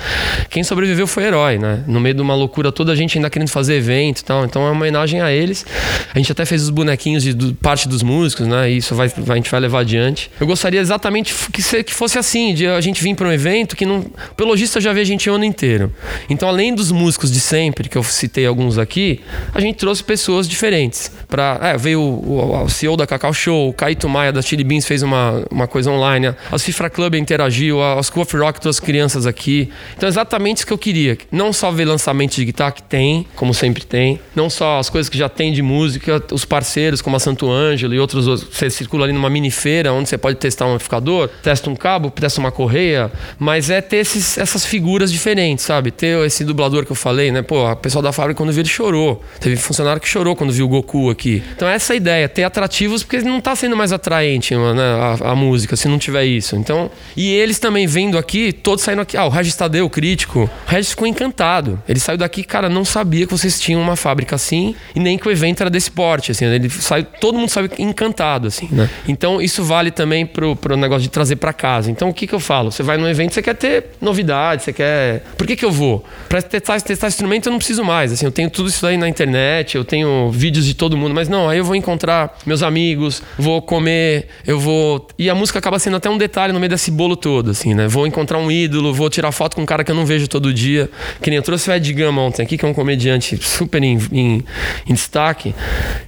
Quem 0.50 0.61
quem 0.62 0.64
sobreviveu 0.64 1.08
foi 1.08 1.24
herói, 1.24 1.58
né? 1.58 1.82
No 1.88 1.98
meio 1.98 2.14
de 2.14 2.22
uma 2.22 2.36
loucura 2.36 2.70
toda, 2.70 2.92
a 2.92 2.94
gente 2.94 3.18
ainda 3.18 3.28
querendo 3.28 3.48
fazer 3.48 3.74
evento 3.74 4.20
e 4.20 4.24
tal. 4.24 4.44
Então 4.44 4.62
é 4.62 4.66
uma 4.66 4.72
homenagem 4.72 5.20
a 5.20 5.32
eles. 5.32 5.66
A 6.14 6.18
gente 6.18 6.30
até 6.30 6.44
fez 6.44 6.62
os 6.62 6.70
bonequinhos 6.70 7.24
de, 7.24 7.34
de 7.34 7.52
parte 7.54 7.88
dos 7.88 8.00
músicos, 8.00 8.46
né? 8.46 8.70
E 8.70 8.76
isso 8.76 8.94
vai, 8.94 9.12
a 9.28 9.34
gente 9.34 9.50
vai 9.50 9.58
levar 9.58 9.80
adiante. 9.80 10.30
Eu 10.38 10.46
gostaria 10.46 10.80
exatamente 10.80 11.34
que, 11.50 11.82
que 11.82 11.92
fosse 11.92 12.16
assim, 12.16 12.54
de 12.54 12.68
a 12.68 12.80
gente 12.80 13.02
vir 13.02 13.16
para 13.16 13.26
um 13.26 13.32
evento 13.32 13.74
que 13.74 13.84
não. 13.84 14.02
Pelo 14.36 14.50
lojista 14.50 14.80
já 14.80 14.92
vê 14.92 15.00
a 15.00 15.04
gente 15.04 15.28
o 15.28 15.34
ano 15.34 15.44
inteiro. 15.44 15.92
Então, 16.30 16.48
além 16.48 16.72
dos 16.72 16.92
músicos 16.92 17.32
de 17.32 17.40
sempre, 17.40 17.88
que 17.88 17.98
eu 17.98 18.02
citei 18.04 18.46
alguns 18.46 18.78
aqui, 18.78 19.20
a 19.52 19.60
gente 19.60 19.76
trouxe 19.76 20.04
pessoas 20.04 20.48
diferentes. 20.48 21.10
Pra, 21.26 21.58
é, 21.60 21.76
veio 21.76 22.00
o, 22.00 22.38
o, 22.38 22.64
o 22.64 22.68
CEO 22.68 22.96
da 22.96 23.06
Cacau 23.06 23.32
Show, 23.32 23.70
o 23.70 23.72
Caíto 23.72 24.08
Maia 24.08 24.30
da 24.30 24.40
Chili 24.40 24.62
Beans 24.62 24.86
fez 24.86 25.02
uma, 25.02 25.44
uma 25.50 25.66
coisa 25.66 25.90
online, 25.90 26.34
a 26.52 26.58
Cifra 26.58 26.88
Club 26.88 27.16
interagiu, 27.16 27.82
a, 27.82 27.98
a 27.98 28.02
School 28.02 28.22
of 28.22 28.36
Rock 28.36 28.60
trouxe 28.60 28.80
crianças 28.80 29.26
aqui. 29.26 29.68
Então, 29.96 30.08
exatamente 30.08 30.51
isso 30.58 30.66
que 30.66 30.72
eu 30.72 30.78
queria. 30.78 31.19
Não 31.31 31.52
só 31.52 31.70
ver 31.70 31.84
lançamento 31.84 32.37
de 32.37 32.44
guitarra 32.44 32.72
que 32.72 32.82
tem, 32.82 33.26
como 33.37 33.52
sempre 33.52 33.84
tem, 33.84 34.20
não 34.34 34.49
só 34.49 34.78
as 34.78 34.88
coisas 34.88 35.08
que 35.08 35.19
já 35.19 35.28
tem 35.28 35.52
de 35.52 35.62
música, 35.62 36.22
os 36.31 36.44
parceiros 36.44 37.00
como 37.02 37.16
a 37.16 37.19
Santo 37.19 37.50
Ângelo 37.50 37.94
e 37.94 37.99
outros. 37.99 38.26
Você 38.26 38.70
circula 38.70 39.04
ali 39.04 39.12
numa 39.12 39.31
mini 39.31 39.50
feira 39.50 39.93
onde 39.93 40.08
você 40.08 40.19
pode 40.19 40.37
testar 40.37 40.66
um 40.66 40.75
amplificador, 40.75 41.28
testa 41.43 41.70
um 41.70 41.76
cabo, 41.76 42.10
testa 42.10 42.40
uma 42.40 42.52
correia, 42.52 43.10
mas 43.38 43.70
é 43.70 43.81
ter 43.81 43.99
esses, 43.99 44.38
essas 44.38 44.64
figuras 44.64 45.12
diferentes, 45.12 45.64
sabe? 45.64 45.90
Ter 45.90 46.25
esse 46.26 46.44
dublador 46.44 46.84
que 46.84 46.93
eu 46.93 46.96
falei, 46.96 47.31
né? 47.31 47.43
Pô, 47.43 47.66
a 47.66 47.76
pessoa 47.76 48.02
da 48.02 48.12
fábrica 48.12 48.38
quando 48.38 48.52
viu 48.52 48.62
ele 48.62 48.69
chorou. 48.69 49.22
Teve 49.40 49.56
funcionário 49.56 50.00
que 50.00 50.08
chorou 50.08 50.34
quando 50.37 50.52
viu 50.52 50.66
o 50.66 50.69
Goku 50.69 51.10
aqui. 51.10 51.43
Então 51.55 51.69
essa 51.69 51.93
é 51.93 51.94
a 51.94 51.96
ideia, 51.96 52.28
ter 52.28 52.44
atrativos, 52.44 53.02
porque 53.02 53.20
não 53.20 53.40
tá 53.40 53.55
sendo 53.55 53.76
mais 53.76 53.93
atraente 53.93 54.55
né, 54.55 54.82
a, 54.82 55.32
a 55.32 55.37
música, 55.37 55.76
se 55.76 55.88
não 55.88 55.98
tiver 55.98 56.25
isso. 56.25 56.56
Então, 56.56 56.90
e 57.16 57.31
eles 57.32 57.58
também 57.58 57.87
vendo 57.87 58.19
aqui, 58.19 58.52
todos 58.52 58.84
saindo 58.84 59.02
aqui. 59.02 59.16
Ah, 59.16 59.26
o 59.26 59.28
Regis 59.28 59.55
Tadeu, 59.55 59.88
crítico, 59.88 60.40
o 60.40 60.41
Regis 60.66 60.90
ficou 60.90 61.06
encantado. 61.06 61.82
Ele 61.88 61.98
saiu 62.00 62.18
daqui, 62.18 62.44
cara, 62.44 62.68
não 62.68 62.84
sabia 62.84 63.26
que 63.26 63.32
vocês 63.32 63.60
tinham 63.60 63.80
uma 63.80 63.96
fábrica 63.96 64.36
assim 64.36 64.74
e 64.94 65.00
nem 65.00 65.18
que 65.18 65.28
o 65.28 65.30
evento 65.30 65.60
era 65.62 65.70
desse 65.70 65.90
porte, 65.90 66.30
assim. 66.30 66.44
Ele 66.44 66.68
saiu, 66.70 67.04
todo 67.20 67.38
mundo 67.38 67.48
saiu 67.48 67.68
encantado, 67.78 68.48
assim, 68.48 68.68
né? 68.70 68.88
Então 69.06 69.40
isso 69.40 69.62
vale 69.62 69.90
também 69.90 70.26
pro, 70.26 70.56
pro 70.56 70.76
negócio 70.76 71.02
de 71.02 71.08
trazer 71.08 71.36
para 71.36 71.52
casa. 71.52 71.90
Então 71.90 72.08
o 72.08 72.14
que 72.14 72.26
que 72.26 72.34
eu 72.34 72.40
falo? 72.40 72.70
Você 72.70 72.82
vai 72.82 72.96
num 72.96 73.08
evento, 73.08 73.34
você 73.34 73.42
quer 73.42 73.54
ter 73.54 73.86
novidade, 74.00 74.62
você 74.62 74.72
quer. 74.72 75.24
Por 75.36 75.46
que 75.46 75.56
que 75.56 75.64
eu 75.64 75.70
vou? 75.70 76.04
Para 76.28 76.42
testar, 76.42 76.80
testar 76.80 77.08
instrumento 77.08 77.46
eu 77.46 77.50
não 77.50 77.58
preciso 77.58 77.84
mais. 77.84 78.12
Assim, 78.12 78.24
eu 78.24 78.32
tenho 78.32 78.50
tudo 78.50 78.68
isso 78.68 78.86
aí 78.86 78.96
na 78.96 79.08
internet, 79.08 79.76
eu 79.76 79.84
tenho 79.84 80.30
vídeos 80.30 80.66
de 80.66 80.74
todo 80.74 80.96
mundo, 80.96 81.14
mas 81.14 81.28
não, 81.28 81.48
aí 81.48 81.58
eu 81.58 81.64
vou 81.64 81.76
encontrar 81.76 82.38
meus 82.46 82.62
amigos, 82.62 83.22
vou 83.38 83.60
comer, 83.62 84.28
eu 84.46 84.58
vou. 84.58 85.08
E 85.18 85.28
a 85.28 85.34
música 85.34 85.58
acaba 85.58 85.78
sendo 85.78 85.96
até 85.96 86.08
um 86.08 86.18
detalhe 86.18 86.52
no 86.52 86.60
meio 86.60 86.70
desse 86.70 86.90
bolo 86.90 87.16
todo, 87.16 87.50
assim, 87.50 87.74
né? 87.74 87.88
Vou 87.88 88.06
encontrar 88.06 88.38
um 88.38 88.50
ídolo, 88.50 88.92
vou 88.92 89.08
tirar 89.10 89.32
foto 89.32 89.56
com 89.56 89.62
um 89.62 89.66
cara 89.66 89.84
que 89.84 89.90
eu 89.90 89.94
não 89.94 90.06
vejo 90.06 90.28
todo 90.32 90.52
dia. 90.52 90.90
Que 91.20 91.31
nem 91.31 91.37
eu 91.37 91.43
trouxe 91.43 91.70
o 91.70 91.73
Ed 91.73 91.93
Gama 91.93 92.22
ontem 92.22 92.43
aqui, 92.43 92.56
que 92.56 92.65
é 92.65 92.69
um 92.69 92.74
comediante 92.74 93.39
super 93.41 93.82
em, 93.82 93.98
em, 94.10 94.44
em, 94.86 94.94
destaque. 94.94 95.55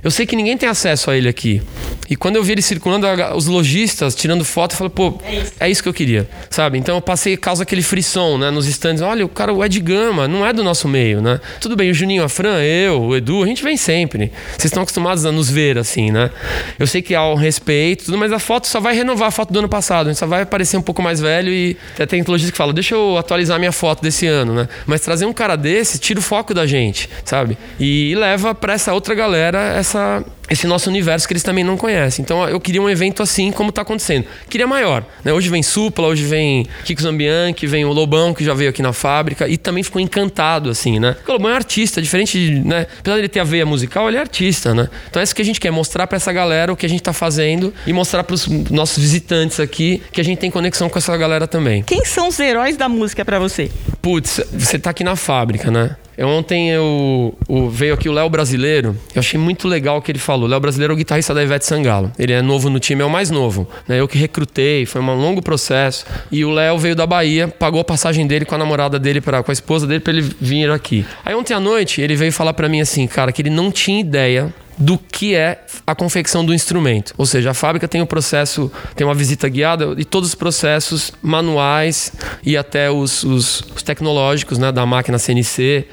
Eu 0.03 0.11
sei 0.11 0.27
que 0.27 0.35
ninguém 0.35 0.57
tem 0.57 0.69
acesso 0.69 1.11
a 1.11 1.17
ele 1.17 1.29
aqui. 1.29 1.63
E 2.09 2.17
quando 2.17 2.37
eu 2.37 2.43
vi 2.43 2.53
ele 2.53 2.63
circulando, 2.63 3.07
os 3.35 3.47
lojistas 3.47 4.15
tirando 4.15 4.45
foto, 4.45 4.73
eu 4.73 4.79
falei, 4.79 4.91
pô, 4.91 5.19
é 5.25 5.35
isso. 5.35 5.53
é 5.61 5.71
isso 5.71 5.83
que 5.83 5.89
eu 5.89 5.95
queria, 5.95 6.29
sabe? 6.51 6.79
Então 6.79 6.97
eu 6.97 7.01
passei, 7.01 7.37
causa 7.37 7.63
aquele 7.63 7.83
frisson, 7.83 8.39
né, 8.39 8.51
nos 8.51 8.67
stands. 8.67 9.03
Olha, 9.03 9.25
o 9.25 9.29
cara, 9.29 9.53
o 9.53 9.65
Ed 9.65 9.79
Gama, 9.81 10.29
não 10.29 10.47
é 10.47 10.53
do 10.53 10.63
nosso 10.63 10.89
meio, 10.89 11.23
né? 11.23 11.41
Tudo 11.61 11.77
bem, 11.77 11.91
o 11.91 11.95
Juninho, 11.95 12.25
a 12.25 12.29
Fran, 12.29 12.61
eu, 12.63 13.03
o 13.03 13.17
Edu, 13.17 13.43
a 13.43 13.47
gente 13.47 13.63
vem 13.63 13.77
sempre. 13.77 14.31
Vocês 14.53 14.67
estão 14.67 14.83
acostumados 14.83 15.25
a 15.25 15.33
nos 15.33 15.51
ver, 15.51 15.79
assim, 15.79 16.11
né? 16.11 16.31
Eu 16.79 16.87
sei 16.87 17.01
que 17.01 17.15
há 17.15 17.27
um 17.27 17.35
respeito, 17.35 18.07
tudo, 18.07 18.19
mas 18.19 18.33
a 18.33 18.39
foto 18.39 18.67
só 18.67 18.81
vai 18.81 18.95
renovar 18.95 19.29
a 19.29 19.31
foto 19.31 19.53
do 19.53 19.59
ano 19.59 19.69
passado. 19.69 20.07
A 20.09 20.11
gente 20.11 20.19
só 20.19 20.27
vai 20.27 20.43
aparecer 20.43 20.77
um 20.77 20.83
pouco 20.83 21.03
mais 21.03 21.21
velho 21.21 21.53
e 21.53 21.77
até 21.95 22.07
tem 22.07 22.23
lojista 22.27 22.53
que 22.53 22.59
fala, 22.59 22.73
deixa 22.73 22.95
eu 22.95 23.17
atualizar 23.17 23.59
minha 23.59 23.73
foto 23.73 24.03
desse 24.03 24.14
desse 24.15 24.27
ano, 24.27 24.55
né? 24.55 24.69
Mas 24.87 25.01
trazer 25.01 25.27
um 25.27 25.33
cara 25.33 25.57
desse 25.57 25.99
tira 25.99 26.21
o 26.21 26.23
foco 26.23 26.55
da 26.55 26.67
gente, 26.67 27.11
sabe? 27.25 27.59
E 27.79 28.15
leva 28.17 28.55
para 28.55 28.73
essa 28.73 28.95
outra 28.95 29.15
galera 29.15 29.59
essa 29.59 30.25
esse 30.49 30.67
nosso 30.67 30.89
universo 30.89 31.27
que 31.27 31.33
eles 31.33 31.43
também 31.43 31.65
não 31.65 31.77
conhecem. 31.77 32.23
Então 32.23 32.47
eu 32.49 32.61
queria 32.61 32.81
um 32.81 32.89
evento 32.89 33.23
assim 33.23 33.51
como 33.51 33.71
está 33.71 33.83
acontecendo. 33.83 34.27
Queria 34.49 34.67
maior. 34.67 35.05
Né? 35.25 35.33
Hoje 35.33 35.49
vem 35.49 35.63
Supla, 35.63 36.07
hoje 36.07 36.25
vem 36.25 36.67
Kiko 36.85 37.03
Zambianchi, 37.03 37.67
vem 37.67 37.85
o 37.85 37.93
Lobão, 37.93 38.35
que 38.35 38.45
já 38.45 38.55
veio 38.55 38.71
aqui 38.71 38.83
na 38.83 38.93
fábrica, 38.93 39.49
e 39.49 39.57
também 39.57 39.83
ficou 39.83 40.01
encantado, 40.01 40.71
assim, 40.71 40.99
né? 40.99 41.13
Porque 41.13 41.31
o 41.31 41.35
Lobão 41.35 41.51
é 41.51 41.55
artista, 41.55 42.01
diferente 42.01 42.39
de, 42.39 42.61
né? 42.61 42.87
Apesar 42.99 43.17
de 43.17 43.21
ele 43.23 43.29
ter 43.29 43.41
a 43.41 43.45
veia 43.45 43.67
musical, 43.67 44.09
ele 44.09 44.17
é 44.17 44.21
artista, 44.21 44.75
né? 44.75 44.89
Então 45.09 45.21
é 45.21 45.25
isso 45.25 45.35
que 45.35 45.43
a 45.43 45.45
gente 45.45 45.61
quer, 45.61 45.71
mostrar 45.71 46.07
para 46.07 46.17
essa 46.17 46.33
galera 46.33 46.73
o 46.73 46.77
que 46.77 46.87
a 46.87 46.89
gente 46.89 47.01
está 47.01 47.13
fazendo 47.13 47.73
e 47.87 47.93
mostrar 47.93 48.25
para 48.25 48.35
os 48.35 48.47
nossos 48.71 49.03
visitantes 49.03 49.61
aqui 49.61 50.03
que 50.13 50.21
a 50.21 50.25
gente 50.25 50.39
tem 50.39 50.51
conexão 50.51 50.89
com 50.89 50.99
essa 50.99 51.17
galera 51.17 51.47
também. 51.47 51.83
Quem 51.83 52.05
são 52.05 52.29
os 52.29 52.39
heróis 52.39 52.77
da 52.77 52.89
música 52.89 53.25
para 53.25 53.39
você? 53.39 53.71
Putz, 54.03 54.41
você 54.53 54.79
tá 54.79 54.91
aqui 54.91 55.03
na 55.03 55.17
fábrica, 55.17 55.71
né? 55.71 55.97
Eu, 56.17 56.29
ontem 56.29 56.71
eu, 56.71 57.35
o- 57.49 57.69
veio 57.69 57.95
aqui 57.95 58.09
o 58.09 58.13
Léo 58.13 58.29
Brasileiro. 58.29 58.97
Eu 59.15 59.21
achei 59.21 59.39
muito 59.39 59.67
legal 59.67 59.99
o 59.99 60.03
que 60.03 60.13
ele 60.13 60.19
falou. 60.19 60.49
Léo 60.49 60.61
Brasileiro 60.61 60.93
é 60.93 60.95
o 60.95 60.97
guitarrista 60.97 61.35
da 61.35 61.43
Ivete 61.43 61.65
Sangalo. 61.67 62.13
Ele 62.19 62.33
é 62.33 62.41
novo 62.43 62.71
no 62.71 62.79
time, 62.79 63.03
é 63.03 63.05
o 63.05 63.11
mais 63.11 63.31
novo. 63.31 63.69
Né? 63.89 64.01
Eu 64.01 64.07
que 64.07 64.17
recrutei, 64.19 64.87
foi 64.87 65.01
um 65.01 65.15
longo 65.15 65.43
processo. 65.43 66.05
E 66.31 66.45
o 66.45 66.51
Léo 66.51 66.79
veio 66.79 66.95
da 66.95 67.07
Bahia, 67.07 67.49
pagou 67.49 67.81
a 67.81 67.85
passagem 67.85 68.27
dele 68.27 68.45
com 68.45 68.55
a 68.55 68.59
namorada 68.59 68.99
dele, 68.99 69.21
pra, 69.21 69.43
com 69.43 69.51
a 69.51 69.55
esposa 69.55 69.87
dele, 69.87 70.01
pra 70.01 70.13
ele 70.13 70.23
vir 70.41 70.71
aqui. 70.71 71.05
Aí 71.25 71.35
ontem 71.35 71.55
à 71.55 71.61
noite 71.61 72.01
ele 72.01 72.15
veio 72.15 72.33
falar 72.33 72.55
pra 72.55 72.69
mim 72.69 72.81
assim, 72.81 73.07
cara, 73.07 73.33
que 73.33 73.43
ele 73.43 73.51
não 73.51 73.71
tinha 73.73 74.01
ideia 74.01 74.53
do 74.77 74.99
que 74.99 75.35
é 75.35 75.65
a 75.87 75.95
confecção 75.95 76.45
do 76.45 76.53
instrumento. 76.55 77.15
Ou 77.17 77.27
seja, 77.27 77.51
a 77.51 77.55
fábrica 77.55 77.87
tem 77.87 78.01
o 78.03 78.07
processo, 78.07 78.71
tem 78.97 79.07
uma 79.07 79.15
visita 79.15 79.49
guiada 79.49 79.95
e 79.97 80.05
todos 80.05 80.31
os 80.31 80.35
processos 80.35 81.13
manuais 81.23 82.13
e 82.45 82.57
até 82.57 82.91
os, 82.91 83.23
os- 83.25 83.61
os 83.75 83.83
tecnológicos 83.83 84.59
né, 84.59 84.73
da 84.73 84.85
máquina 84.87 85.19
CNC. 85.19 85.85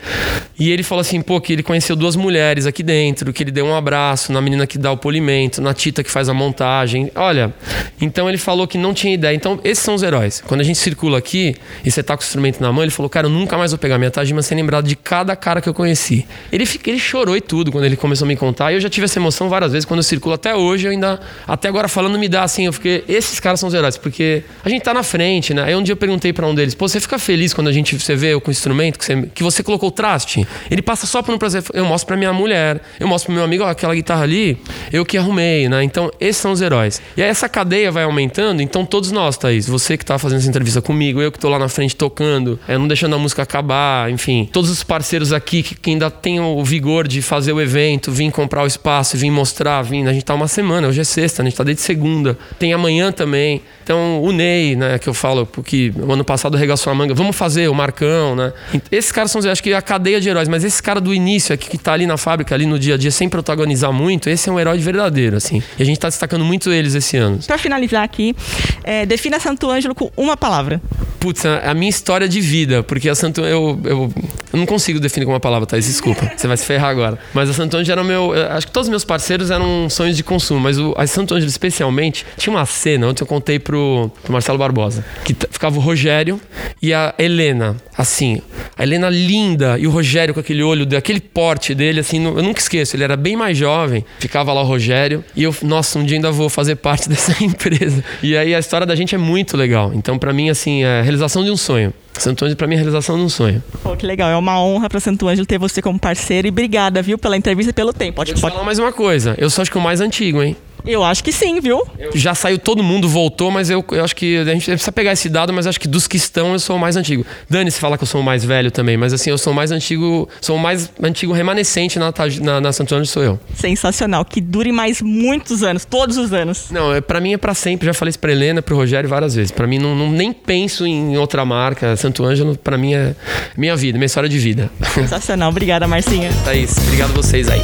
E 0.58 0.72
ele 0.72 0.84
falou 0.84 1.02
assim, 1.02 1.22
pô, 1.22 1.40
que 1.42 1.54
ele 1.54 1.64
conheceu 1.64 1.96
duas 1.96 2.16
mulheres 2.16 2.66
aqui 2.66 2.84
dentro, 2.84 3.34
que 3.34 3.44
ele 3.44 3.52
deu 3.52 3.66
um 3.66 3.76
abraço 3.76 4.32
na 4.32 4.42
menina 4.42 4.66
que 4.68 4.78
dá 4.78 4.92
o 4.92 4.98
polimento, 4.98 5.62
na 5.62 5.74
Tita 5.74 6.04
que 6.04 6.10
faz 6.12 6.30
a 6.30 6.34
montagem. 6.34 7.12
Olha, 7.16 7.54
então 8.00 8.28
ele 8.30 8.38
falou 8.38 8.68
que 8.68 8.78
não 8.78 8.94
tinha 8.94 9.14
ideia. 9.14 9.36
Então, 9.36 9.60
esses 9.64 9.84
são 9.84 9.96
os 9.96 10.04
heróis. 10.04 10.42
Quando 10.46 10.62
a 10.62 10.64
gente 10.64 10.78
circula 10.80 11.18
aqui 11.18 11.56
e 11.84 11.92
você 11.92 12.02
tá 12.04 12.16
com 12.16 12.22
o 12.22 12.26
instrumento 12.26 12.60
na 12.62 12.72
mão, 12.72 12.84
ele 12.84 12.92
falou, 12.92 13.10
cara, 13.10 13.28
eu 13.28 13.32
nunca 13.32 13.58
mais 13.58 13.72
vou 13.72 13.78
pegar 13.80 13.98
minha 13.98 14.12
Tajima 14.12 14.42
sem 14.42 14.58
lembrar 14.58 14.82
de 14.82 14.96
cada 14.96 15.36
cara 15.36 15.62
que 15.62 15.68
eu 15.70 15.74
conheci. 15.74 16.26
Ele, 16.52 16.68
ele 16.86 17.00
chorou 17.00 17.36
e 17.36 17.42
tudo 17.42 17.72
quando 17.72 17.86
ele 17.86 17.96
começou 17.96 18.26
a 18.26 18.28
me 18.28 18.36
contar. 18.36 18.71
E 18.72 18.76
eu 18.76 18.80
já 18.80 18.90
tive 18.90 19.06
essa 19.06 19.20
emoção 19.20 19.50
várias 19.50 19.72
vezes. 19.72 19.86
Quando 19.86 20.00
eu 20.00 20.04
circulo 20.04 20.36
até 20.36 20.56
hoje, 20.56 20.88
eu 20.88 20.92
ainda, 20.92 21.20
até 21.48 21.68
agora 21.68 21.88
falando, 21.88 22.18
me 22.18 22.28
dá 22.28 22.44
assim, 22.44 22.66
eu 22.66 22.74
fiquei, 22.74 23.04
esses 23.08 23.40
caras 23.40 23.60
são 23.60 23.68
os 23.68 23.76
heróis, 23.76 23.98
porque 23.98 24.44
a 24.64 24.70
gente 24.70 24.82
tá 24.82 24.94
na 24.94 25.04
frente, 25.04 25.54
né? 25.54 25.64
Aí 25.64 25.76
um 25.76 25.84
dia 25.84 25.94
eu 25.94 25.98
perguntei 25.98 26.32
pra 26.32 26.48
um 26.48 26.56
deles, 26.56 26.74
pô, 26.74 26.88
você 26.88 27.00
fica 27.00 27.20
feliz 27.20 27.54
quando 27.54 27.68
a 27.68 27.72
gente, 27.72 27.98
você 27.98 28.16
vê 28.16 28.34
eu 28.34 28.42
com 28.42 28.50
o 28.50 28.52
instrumento, 28.52 28.98
que 28.98 29.06
você, 29.06 29.30
que 29.34 29.44
você 29.44 29.64
colocou 29.64 29.90
o 29.90 29.92
traste? 29.92 30.48
Ele 30.70 30.82
passa 30.82 31.06
só 31.06 31.22
por 31.22 31.34
um 31.34 31.38
prazer. 31.38 31.64
Eu 31.74 31.86
mostro 31.86 32.08
pra 32.08 32.18
minha 32.18 32.34
mulher, 32.34 32.82
eu 33.00 33.08
mostro 33.08 33.28
pro 33.28 33.36
meu 33.36 33.44
amigo, 33.44 33.64
ó, 33.64 33.68
aquela 33.68 33.94
guitarra 33.94 34.24
ali, 34.24 34.58
eu 34.92 35.06
que 35.06 35.18
arrumei, 35.18 35.68
né? 35.68 35.84
Então, 35.84 36.10
esses 36.20 36.42
são 36.42 36.52
os 36.52 36.62
heróis. 36.62 37.02
E 37.18 37.22
aí 37.22 37.30
essa 37.30 37.50
cadeia 37.50 37.92
vai 37.92 38.04
aumentando, 38.04 38.62
então 38.62 38.86
todos 38.86 39.12
nós, 39.12 39.38
Thaís, 39.38 39.68
você 39.68 39.98
que 39.98 40.06
tá 40.06 40.18
fazendo 40.18 40.40
essa 40.40 40.50
entrevista 40.50 40.82
comigo, 40.82 41.22
eu 41.22 41.32
que 41.32 41.40
tô 41.40 41.50
lá 41.50 41.60
na 41.60 41.68
frente 41.68 41.96
tocando, 41.96 42.60
é, 42.68 42.78
não 42.78 42.88
deixando 42.88 43.16
a 43.16 43.20
música 43.20 43.42
acabar, 43.42 44.10
enfim, 44.10 44.50
todos 44.52 44.70
os 44.70 44.84
parceiros 44.84 45.34
aqui 45.34 45.62
que, 45.62 45.76
que 45.76 45.90
ainda 45.90 46.10
têm 46.10 46.40
o 46.40 46.64
vigor 46.64 47.08
de 47.08 47.22
fazer 47.22 47.54
o 47.54 47.62
evento, 47.62 48.12
vir 48.12 48.32
comprar 48.32 48.61
o 48.64 48.68
espaço, 48.68 49.18
vir 49.18 49.32
mostrar, 49.32 49.82
vir. 49.82 50.08
A 50.08 50.14
gente 50.14 50.26
tá 50.26 50.34
uma 50.34 50.48
semana, 50.48 50.88
hoje 50.88 51.02
é 51.02 51.04
sexta, 51.04 51.42
a 51.42 51.46
gente 51.46 51.56
tá 51.56 51.64
desde 51.64 51.82
segunda. 51.82 52.38
Tem 52.60 52.74
amanhã 52.74 53.12
também. 53.12 53.62
Então, 53.84 54.22
o 54.22 54.32
Ney, 54.32 54.76
né, 54.76 55.00
que 55.00 55.10
eu 55.10 55.14
falo, 55.14 55.46
porque 55.46 55.92
o 55.98 56.12
ano 56.12 56.24
passado 56.24 56.56
arregaçou 56.56 56.92
a 56.92 56.96
manga, 56.96 57.14
vamos 57.14 57.36
fazer, 57.36 57.68
o 57.68 57.74
Marcão, 57.74 58.36
né? 58.36 58.54
Esses 58.92 59.12
caras 59.12 59.32
são, 59.32 59.42
acho 59.50 59.62
que 59.62 59.74
a 59.74 59.82
cadeia 59.82 60.22
de 60.22 60.30
heróis, 60.30 60.48
mas 60.48 60.64
esse 60.64 60.82
cara 60.82 61.02
do 61.02 61.14
início 61.14 61.54
aqui, 61.54 61.70
que 61.70 61.78
tá 61.78 61.94
ali 61.94 62.06
na 62.06 62.18
fábrica, 62.18 62.56
ali 62.56 62.66
no 62.66 62.78
dia 62.78 62.94
a 62.94 62.98
dia, 62.98 63.12
sem 63.12 63.28
protagonizar 63.28 63.92
muito, 63.92 64.30
esse 64.30 64.50
é 64.50 64.52
um 64.52 64.60
herói 64.60 64.78
verdadeiro, 64.78 65.36
assim. 65.36 65.62
E 65.78 65.84
a 65.84 65.86
gente 65.86 66.00
tá 66.00 66.08
destacando 66.08 66.46
muito 66.46 66.72
eles 66.72 66.96
esse 66.96 67.18
ano. 67.18 67.40
Pra 67.46 67.58
finalizar 67.58 68.04
aqui, 68.04 68.36
é, 68.84 69.06
defina 69.06 69.40
Santo 69.40 69.70
Ângelo 69.70 69.96
com 69.96 70.12
uma 70.16 70.38
palavra. 70.38 70.82
Putz, 71.20 71.46
a 71.46 71.74
minha 71.74 71.90
história 71.90 72.28
de 72.28 72.42
vida, 72.42 72.82
porque 72.84 73.08
a 73.08 73.14
Santo 73.14 73.42
eu, 73.42 73.80
eu, 73.84 74.14
eu 74.54 74.60
não 74.60 74.66
consigo 74.66 75.00
definir 75.00 75.26
com 75.26 75.32
uma 75.32 75.40
palavra, 75.40 75.68
Thaís, 75.68 75.86
desculpa. 75.86 76.32
Você 76.36 76.48
vai 76.48 76.58
se 76.58 76.66
ferrar 76.66 76.90
agora. 76.90 77.20
Mas 77.34 77.50
a 77.50 77.54
Santo 77.54 77.78
Ângelo 77.78 77.92
era 77.92 78.02
o 78.02 78.06
meu. 78.06 78.34
Acho 78.56 78.68
que 78.68 78.74
todos 78.74 78.88
os 78.88 78.90
meus 78.90 79.06
parceiros 79.06 79.52
eram 79.52 79.90
sonhos 79.90 80.16
de 80.16 80.24
consumo, 80.24 80.60
mas 80.60 80.78
o, 80.78 80.94
a 80.98 81.06
Santo 81.08 81.34
Ângelo, 81.34 81.50
especialmente, 81.50 82.26
tinha 82.38 82.54
uma 82.54 82.66
cena, 82.66 83.08
ontem 83.08 83.24
eu 83.24 83.28
contei 83.28 83.60
pro, 83.60 84.12
pro 84.24 84.32
Marcelo 84.32 84.58
Barbosa, 84.58 85.04
que 85.24 85.36
ficava 85.50 85.78
o 85.78 85.82
Rogério 85.82 86.40
e 86.82 86.94
a 86.94 87.14
Helena, 87.18 87.78
assim. 87.98 88.42
A 88.78 88.84
Helena 88.84 89.10
linda 89.10 89.78
e 89.78 89.88
o 89.88 89.92
Rogério 89.92 90.34
com 90.34 90.40
aquele 90.40 90.64
olho, 90.64 90.88
aquele 90.98 91.20
porte 91.20 91.76
dele, 91.76 92.00
assim, 92.00 92.24
eu 92.24 92.44
nunca 92.44 92.60
esqueço. 92.60 92.96
Ele 92.96 93.04
era 93.04 93.16
bem 93.16 93.36
mais 93.36 93.58
jovem, 93.58 94.06
ficava 94.20 94.52
lá 94.54 94.62
o 94.62 94.66
Rogério, 94.66 95.24
e 95.36 95.44
eu, 95.44 95.56
nossa, 95.62 96.00
um 96.00 96.04
dia 96.04 96.18
ainda 96.18 96.32
vou 96.32 96.50
fazer 96.50 96.76
parte 96.76 97.08
dessa 97.10 97.44
empresa. 97.44 98.04
E 98.22 98.36
aí 98.36 98.54
a 98.54 98.60
história 98.60 98.86
da 98.86 98.96
gente 98.96 99.16
é 99.16 99.18
muito 99.18 99.56
legal. 99.58 99.92
Então, 99.94 100.18
pra 100.18 100.34
mim, 100.34 100.50
assim, 100.50 100.84
é 100.84 101.00
a 101.00 101.02
realização 101.02 101.44
de 101.44 101.52
um 101.52 101.58
sonho. 101.58 101.94
Santo 102.14 102.46
Ângelo, 102.46 102.58
pra 102.58 102.68
mim, 102.68 102.76
é 102.76 102.78
a 102.78 102.82
realização 102.82 103.18
de 103.18 103.24
um 103.24 103.30
sonho. 103.30 103.64
Pô, 103.82 103.96
que 103.96 104.06
legal. 104.06 104.30
É 104.30 104.38
uma 104.38 104.62
honra 104.62 104.90
pra 104.90 105.00
Santo 105.00 105.28
Ângelo 105.28 105.46
ter 105.46 105.58
você 105.58 105.82
como 105.82 106.00
parceiro. 106.00 106.48
E 106.48 106.50
obrigada, 106.50 107.02
viu, 107.02 107.18
pela 107.18 107.36
entrevista 107.38 107.72
e 107.72 107.74
pelo 107.74 107.94
tempo. 107.94 108.18
Pode, 108.18 108.34
pode... 108.34 108.54
falar 108.54 108.64
mais 108.64 108.78
uma 108.80 108.92
coisa. 108.92 109.36
Eu 109.38 109.50
só 109.50 109.62
acho 109.62 109.72
que 109.72 109.78
o 109.78 109.82
mais 109.82 110.02
antigo, 110.02 110.42
hein? 110.44 110.56
Eu 110.86 111.04
acho 111.04 111.24
que 111.24 111.32
sim, 111.32 111.60
viu? 111.60 111.82
Já 112.14 112.34
saiu 112.34 112.58
todo 112.58 112.84
mundo, 112.84 113.08
voltou, 113.08 113.52
mas 113.52 113.70
eu, 113.70 113.84
eu 113.92 114.04
acho 114.04 114.16
que 114.16 114.38
a 114.38 114.46
gente 114.46 114.66
precisa 114.66 114.92
pegar 114.92 115.12
esse 115.14 115.30
dado, 115.30 115.54
mas 115.54 115.68
acho 115.68 115.80
que 115.80 115.88
dos 115.88 116.08
que 116.08 116.18
estão 116.18 116.54
eu 116.54 116.60
sou 116.60 116.76
o 116.76 116.80
mais 116.80 116.96
antigo. 116.96 117.26
Dane 117.50 117.70
se 117.72 117.80
falar 117.80 117.98
que 117.98 118.04
eu 118.04 118.08
sou 118.08 118.22
o 118.22 118.24
mais 118.24 118.44
velho 118.44 118.72
também, 118.72 118.98
mas 118.98 119.14
assim, 119.14 119.30
eu 119.30 119.38
sou 119.38 119.54
o 119.54 119.56
mais 119.56 119.72
antigo, 119.72 120.28
sou 120.42 120.56
o 120.56 120.60
mais 120.60 120.92
antigo 121.02 121.34
remanescente 121.34 122.00
na, 122.00 122.14
na, 122.42 122.62
na 122.62 122.72
Santo 122.74 122.94
Ângelo, 122.96 123.06
sou 123.06 123.24
eu. 123.24 123.40
Sensacional. 123.56 124.26
Que 124.26 124.42
dure 124.42 124.72
mais 124.72 125.02
muitos 125.02 125.64
anos, 125.64 125.86
todos 125.86 126.18
os 126.18 126.34
anos. 126.34 126.66
Não, 126.72 126.94
é, 126.94 127.02
pra 127.02 127.20
mim 127.20 127.34
é 127.34 127.38
pra 127.38 127.54
sempre. 127.54 127.86
Já 127.86 127.94
falei 127.94 128.10
isso 128.10 128.20
pra 128.20 128.32
Helena, 128.32 128.62
pro 128.62 128.76
Rogério 128.76 129.10
várias 129.10 129.36
vezes. 129.36 129.52
Pra 129.52 129.68
mim, 129.68 129.78
não, 129.78 129.96
não- 129.96 130.12
nem 130.12 130.32
penso 130.34 130.86
em 130.86 131.18
outra 131.18 131.46
marca. 131.46 131.96
Santo 131.96 132.24
Ângelo, 132.24 132.58
pra 132.58 132.78
mim, 132.78 132.94
é 132.94 133.16
minha 133.58 133.76
vida, 133.76 133.98
minha 133.98 134.06
história 134.06 134.30
de 134.30 134.38
vida. 134.40 134.70
Sensacional. 134.94 135.50
Obrigada, 135.50 135.88
Marcinha. 135.88 136.32
Thaís, 136.44 136.78
obrigado 136.78 137.12
a 137.12 137.14
vocês 137.14 137.50
aí. 137.50 137.62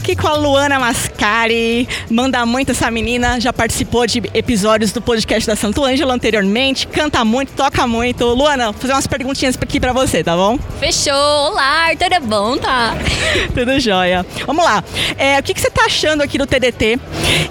Aqui 0.00 0.16
com 0.16 0.26
a 0.26 0.34
Luana 0.34 0.78
Mascari. 0.78 1.86
Manda 2.10 2.44
muito 2.46 2.72
essa 2.72 2.90
menina. 2.90 3.38
Já 3.38 3.52
participou 3.52 4.06
de 4.06 4.22
episódios 4.32 4.92
do 4.92 5.02
podcast 5.02 5.46
da 5.46 5.54
Santo 5.54 5.84
Ângelo 5.84 6.10
anteriormente. 6.10 6.86
Canta 6.86 7.22
muito, 7.22 7.52
toca 7.52 7.86
muito. 7.86 8.24
Luana, 8.24 8.72
vou 8.72 8.80
fazer 8.80 8.94
umas 8.94 9.06
perguntinhas 9.06 9.58
aqui 9.60 9.78
pra 9.78 9.92
você, 9.92 10.24
tá 10.24 10.34
bom? 10.34 10.58
Fechou! 10.80 11.12
Olá, 11.12 11.90
tudo 11.98 12.14
é 12.14 12.20
bom, 12.20 12.56
tá? 12.56 12.96
Tudo 13.54 13.78
jóia. 13.78 14.24
Vamos 14.46 14.64
lá. 14.64 14.82
É, 15.18 15.38
o 15.38 15.42
que, 15.42 15.52
que 15.52 15.60
você 15.60 15.70
tá 15.70 15.84
achando 15.84 16.22
aqui 16.22 16.38
do 16.38 16.46
TDT? 16.46 16.98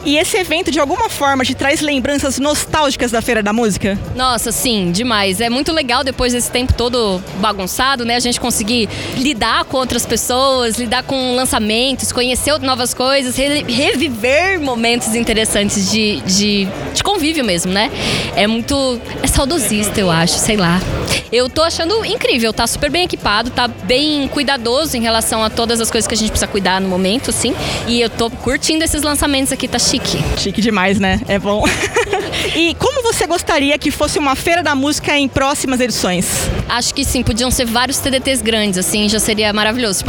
E 0.04 0.18
esse 0.18 0.38
evento, 0.38 0.72
de 0.72 0.80
alguma 0.80 1.08
forma, 1.10 1.46
te 1.46 1.54
traz 1.54 1.82
lembranças 1.82 2.40
nostálgicas 2.40 3.12
da 3.12 3.22
Feira 3.22 3.44
da 3.44 3.54
Música? 3.54 3.98
Nossa, 4.16 4.52
sim, 4.52 4.92
demais. 4.92 5.40
É 5.40 5.50
muito 5.50 5.72
legal 5.72 6.04
depois 6.04 6.34
desse 6.34 6.50
tempo 6.50 6.74
todo 6.74 7.22
bagunçado, 7.36 8.04
né? 8.04 8.16
A 8.16 8.20
gente 8.20 8.40
conseguir 8.40 8.90
lidar 9.18 9.66
com 9.66 9.78
outras 9.78 10.06
pessoas, 10.06 10.78
lidar 10.78 11.04
com 11.04 11.36
lançamentos, 11.36 12.12
conhecer 12.12 12.39
novas 12.62 12.94
coisas, 12.94 13.36
re- 13.36 13.64
reviver 13.68 14.60
momentos 14.60 15.14
interessantes 15.16 15.92
de, 15.92 16.20
de, 16.22 16.68
de 16.94 17.04
convívio 17.04 17.44
mesmo, 17.44 17.72
né? 17.72 17.92
É 18.36 18.48
muito. 18.48 19.00
É 19.22 19.28
saudosista, 19.28 20.00
eu 20.00 20.10
acho, 20.10 20.36
sei 20.36 20.58
lá. 20.58 20.80
Eu 21.32 21.50
tô 21.50 21.62
achando 21.62 22.04
incrível, 22.06 22.52
tá 22.52 22.66
super 22.66 22.90
bem 22.90 23.04
equipado, 23.04 23.52
tá 23.52 23.68
bem 23.68 24.28
cuidadoso 24.30 24.98
em 24.98 25.02
relação 25.02 25.44
a 25.44 25.50
todas 25.50 25.80
as 25.80 25.92
coisas 25.92 26.08
que 26.08 26.14
a 26.14 26.18
gente 26.18 26.30
precisa 26.30 26.48
cuidar 26.48 26.82
no 26.82 26.88
momento, 26.88 27.30
assim. 27.30 27.54
E 27.88 28.02
eu 28.02 28.10
tô 28.10 28.30
curtindo 28.30 28.84
esses 28.84 29.04
lançamentos 29.04 29.52
aqui, 29.52 29.68
tá 29.68 29.78
chique. 29.78 30.18
Chique 30.38 30.62
demais, 30.62 31.00
né? 31.00 31.22
É 31.28 31.38
bom. 31.38 31.64
e 32.56 32.74
como 32.76 33.04
você 33.04 33.28
gostaria 33.28 33.78
que 33.78 33.92
fosse 33.92 34.18
uma 34.18 34.36
Feira 34.36 34.64
da 34.64 34.74
Música 34.76 35.18
em 35.18 35.28
próximas 35.28 35.80
edições? 35.80 36.50
Acho 36.68 36.94
que 36.94 37.04
sim, 37.04 37.22
podiam 37.24 37.52
ser 37.52 37.66
vários 37.66 37.98
TDTs 38.00 38.42
grandes, 38.42 38.78
assim, 38.78 39.08
já 39.10 39.20
seria 39.20 39.52
maravilhoso. 39.54 40.04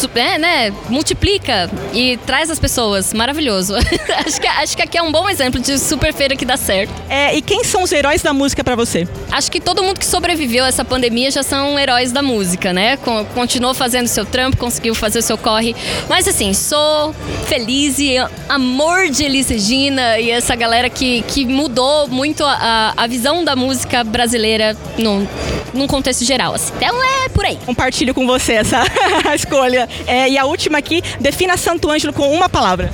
Tipo, 0.00 0.18
é, 0.18 0.38
né? 0.38 0.72
Multiplica 0.88 1.69
e 1.92 2.16
traz 2.18 2.50
as 2.50 2.58
pessoas. 2.58 3.12
Maravilhoso. 3.12 3.74
acho, 4.26 4.40
que, 4.40 4.46
acho 4.46 4.76
que 4.76 4.82
aqui 4.82 4.98
é 4.98 5.02
um 5.02 5.12
bom 5.12 5.28
exemplo 5.28 5.60
de 5.60 5.78
super 5.78 6.12
feira 6.12 6.36
que 6.36 6.44
dá 6.44 6.56
certo. 6.56 6.92
É, 7.08 7.34
e 7.36 7.42
quem 7.42 7.64
são 7.64 7.82
os 7.82 7.92
heróis 7.92 8.22
da 8.22 8.32
música 8.32 8.62
pra 8.64 8.74
você? 8.76 9.06
Acho 9.30 9.50
que 9.50 9.60
todo 9.60 9.82
mundo 9.82 9.98
que 9.98 10.06
sobreviveu 10.06 10.64
a 10.64 10.68
essa 10.68 10.84
pandemia 10.84 11.30
já 11.30 11.42
são 11.42 11.78
heróis 11.78 12.12
da 12.12 12.22
música, 12.22 12.72
né? 12.72 12.96
Con- 12.98 13.24
Continuou 13.34 13.74
fazendo 13.74 14.06
seu 14.06 14.24
trampo, 14.24 14.56
conseguiu 14.56 14.94
fazer 14.94 15.18
o 15.18 15.22
seu 15.22 15.38
corre. 15.38 15.74
Mas 16.08 16.26
assim, 16.28 16.52
sou 16.52 17.14
feliz 17.46 17.98
e 17.98 18.16
amor 18.48 19.08
de 19.08 19.24
Elis 19.24 19.48
Regina 19.48 20.18
e 20.18 20.30
essa 20.30 20.54
galera 20.54 20.88
que, 20.90 21.22
que 21.22 21.44
mudou 21.44 22.08
muito 22.08 22.44
a, 22.44 22.94
a 22.96 23.06
visão 23.06 23.44
da 23.44 23.54
música 23.56 24.02
brasileira 24.04 24.76
num, 24.98 25.26
num 25.74 25.86
contexto 25.86 26.24
geral. 26.24 26.54
Assim. 26.54 26.72
Então 26.76 27.02
é 27.02 27.28
por 27.28 27.44
aí. 27.44 27.58
Compartilho 27.64 28.12
com 28.14 28.26
você 28.26 28.54
essa 28.54 28.82
escolha. 29.34 29.88
É, 30.06 30.28
e 30.28 30.38
a 30.38 30.44
última 30.44 30.78
aqui, 30.78 31.02
defina 31.20 31.56
Santo 31.60 31.90
Ângelo 31.90 32.12
com 32.12 32.32
uma 32.32 32.48
palavra. 32.48 32.92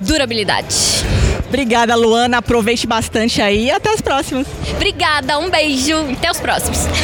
Durabilidade. 0.00 0.74
Obrigada, 1.48 1.94
Luana. 1.94 2.38
Aproveite 2.38 2.86
bastante 2.86 3.42
aí 3.42 3.66
e 3.66 3.70
até 3.70 3.92
as 3.92 4.00
próximas. 4.00 4.46
Obrigada, 4.74 5.38
um 5.38 5.50
beijo. 5.50 5.96
Até 6.12 6.30
os 6.30 6.40
próximos. 6.40 6.78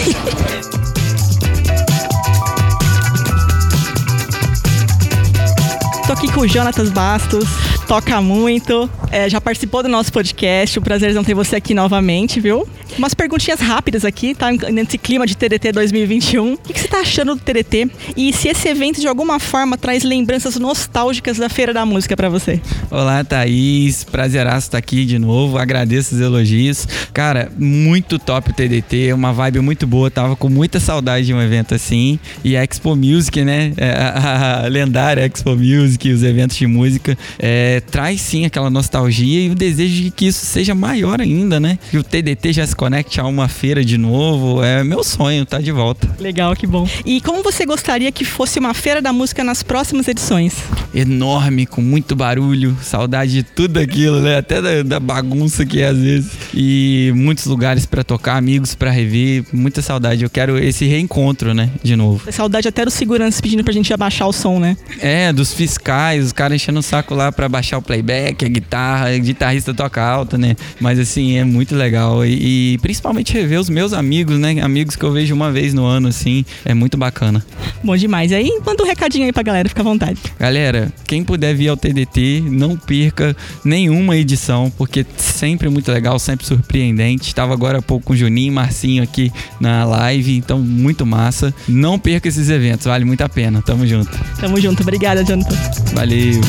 Tô 6.07 6.15
aqui 6.15 6.33
com 6.33 6.41
o 6.41 6.49
Jonatas 6.49 6.91
Bastos. 6.91 7.45
Toca 7.91 8.23
muito, 8.23 8.89
é, 9.11 9.29
já 9.29 9.41
participou 9.41 9.83
do 9.83 9.89
nosso 9.89 10.13
podcast. 10.13 10.79
O 10.79 10.83
prazer 10.83 11.11
é 11.11 11.23
ter 11.25 11.35
você 11.35 11.57
aqui 11.57 11.75
novamente, 11.75 12.39
viu? 12.39 12.65
Umas 12.97 13.15
perguntinhas 13.15 13.59
rápidas 13.59 14.05
aqui, 14.05 14.33
tá? 14.33 14.53
Nesse 14.53 14.97
clima 14.97 15.27
de 15.27 15.37
TDT 15.37 15.73
2021. 15.73 16.53
O 16.53 16.57
que, 16.57 16.73
que 16.73 16.81
você 16.81 16.87
tá 16.87 17.01
achando 17.01 17.35
do 17.35 17.41
TDT? 17.41 17.91
E 18.17 18.33
se 18.33 18.47
esse 18.47 18.69
evento 18.69 19.01
de 19.01 19.09
alguma 19.09 19.41
forma 19.41 19.77
traz 19.77 20.05
lembranças 20.05 20.55
nostálgicas 20.57 21.39
da 21.39 21.49
Feira 21.49 21.73
da 21.75 21.85
Música 21.85 22.17
para 22.17 22.29
você? 22.29 22.61
Olá, 22.93 23.25
Thaís. 23.25 24.05
Prazeraço 24.05 24.69
estar 24.69 24.79
aqui 24.79 25.05
de 25.05 25.19
novo. 25.19 25.59
Agradeço 25.59 26.15
os 26.15 26.21
elogios. 26.21 26.87
Cara, 27.13 27.51
muito 27.59 28.21
top 28.21 28.51
o 28.51 28.55
TDT, 28.55 29.13
uma 29.13 29.33
vibe 29.33 29.59
muito 29.61 29.85
boa. 29.85 30.09
Tava 30.13 30.37
com 30.37 30.49
muita 30.49 30.79
saudade 30.79 31.27
de 31.27 31.35
um 31.35 31.43
evento 31.43 31.75
assim. 31.75 32.21
E 32.45 32.57
a 32.57 32.63
Expo 32.63 32.95
Music, 32.95 33.45
né? 33.45 33.73
É, 33.77 33.91
a, 33.91 34.65
a 34.65 34.69
lendária 34.69 35.27
Expo 35.27 35.57
Music, 35.57 36.13
os 36.13 36.23
eventos 36.23 36.57
de 36.57 36.69
música, 36.69 37.19
é, 37.37 37.80
traz 37.81 38.21
sim 38.21 38.45
aquela 38.45 38.71
nostalgia 38.71 39.47
e 39.47 39.51
o 39.51 39.55
desejo 39.55 40.03
de 40.03 40.11
que 40.11 40.27
isso 40.27 40.45
seja 40.45 40.75
maior 40.75 41.21
ainda, 41.21 41.59
né? 41.59 41.79
Que 41.91 41.99
o 41.99 42.05
TDT 42.05 42.53
já 42.53 42.67
se 42.67 42.77
conecte 42.77 43.21
a 43.21 43.27
uma 43.27 43.49
feira 43.49 43.85
de 43.85 43.97
novo. 43.97 44.63
É 44.63 44.85
meu 44.85 45.03
sonho, 45.03 45.45
tá 45.47 45.59
de 45.59 45.73
volta. 45.73 46.09
Legal, 46.19 46.55
que 46.55 46.67
bom. 46.67 46.89
E 47.05 47.21
como 47.21 47.43
você 47.43 47.65
gostaria 47.65 48.11
que 48.13 48.25
fosse 48.25 48.59
uma 48.59 48.75
feira 48.75 49.01
da 49.01 49.13
música 49.13 49.43
nas 49.43 49.63
próximas 49.63 50.09
edições? 50.09 50.55
Enorme, 50.95 51.67
com 51.67 51.81
muito 51.81 52.15
barulho, 52.17 52.77
saudade 52.83 53.33
de 53.33 53.43
tudo 53.43 53.79
aquilo, 53.79 54.21
né? 54.21 54.39
Até 54.39 54.61
da, 54.61 54.83
da 54.83 55.01
bagunça 55.01 55.65
que 55.65 55.81
é 55.81 55.89
às 55.89 55.99
vezes. 55.99 56.33
E 56.55 57.13
muitos 57.15 57.47
lugares 57.47 57.87
para 57.87 58.03
tocar, 58.03 58.37
amigos 58.37 58.75
para 58.75 58.91
rever, 58.91 59.45
muita 59.53 59.83
saudade. 59.83 60.23
Eu 60.23 60.31
quero 60.31 60.59
esse 60.59 60.87
reencontro, 60.87 61.55
né? 61.55 61.71
De 61.83 61.97
novo. 61.97 62.31
Saudade 62.33 62.69
até 62.69 62.85
dos 62.85 62.95
seguranças 62.95 63.41
pedindo 63.41 63.65
pra 63.65 63.73
gente 63.73 63.93
abaixar 63.93 64.29
o 64.29 64.33
som, 64.33 64.59
né? 64.59 64.77
É, 65.01 65.33
dos 65.33 65.53
fiscais, 65.53 66.27
os 66.27 66.33
caras 66.33 66.57
enchendo 66.57 66.81
o 66.81 66.83
saco 66.83 67.15
lá 67.15 67.31
para 67.31 67.49
baixar 67.49 67.79
o 67.79 67.83
playback, 67.83 68.45
a 68.45 68.49
guitarra, 68.49 69.09
a 69.09 69.19
guitarrista 69.19 69.73
toca 69.75 70.03
alta, 70.03 70.37
né? 70.37 70.57
Mas 70.81 70.99
assim, 70.99 71.37
é 71.37 71.45
muito 71.45 71.75
legal. 71.75 72.25
E, 72.25 72.75
e 72.75 72.79
principalmente 72.79 73.33
rever 73.33 73.61
os 73.61 73.69
meus 73.69 73.93
amigos, 73.93 74.39
né? 74.39 74.61
Amigos 74.61 74.97
que 74.97 75.05
eu 75.05 75.13
vejo 75.13 75.35
uma 75.35 75.51
vez 75.53 75.75
no 75.75 75.85
ano, 75.85 76.09
assim, 76.09 76.45
é 76.65 76.75
muito 76.75 76.97
bacana. 76.97 77.45
Bom 77.83 77.97
demais. 77.97 78.33
Aí, 78.33 78.51
manda 78.65 78.83
um 78.83 78.87
recadinho 78.87 79.27
aí 79.27 79.33
pra 79.33 79.43
galera, 79.43 79.69
fica 79.69 79.81
à 79.81 79.85
vontade. 79.85 80.21
Galera, 80.39 80.93
quem 81.07 81.25
puder 81.25 81.55
vir 81.55 81.69
ao 81.69 81.77
TDT, 81.77 82.43
não 82.47 82.77
perca 82.77 83.37
nenhuma 83.65 84.17
edição, 84.17 84.73
porque 84.77 85.07
sempre 85.17 85.69
muito 85.69 85.91
legal, 85.91 86.19
sempre 86.19 86.40
surpreendente. 86.45 87.29
Estava 87.29 87.53
agora 87.53 87.79
há 87.79 87.83
pouco 87.83 88.07
com 88.07 88.13
o 88.13 88.17
Juninho 88.17 88.49
e 88.49 88.55
Marcinho 88.55 89.03
aqui 89.03 89.33
na 89.61 89.85
live, 89.85 90.37
então 90.37 90.59
muito 90.59 91.05
massa. 91.07 91.55
Não 91.69 91.99
perca 91.99 92.29
esses 92.29 92.49
eventos, 92.49 92.87
vale 92.87 93.05
muito 93.05 93.23
a 93.23 93.29
pena. 93.29 93.63
Tamo 93.63 93.87
junto. 93.87 94.11
Tamo 94.41 94.61
junto. 94.61 94.83
Obrigada, 94.83 95.25
Jonathan. 95.25 95.57
Valeu. 95.95 96.41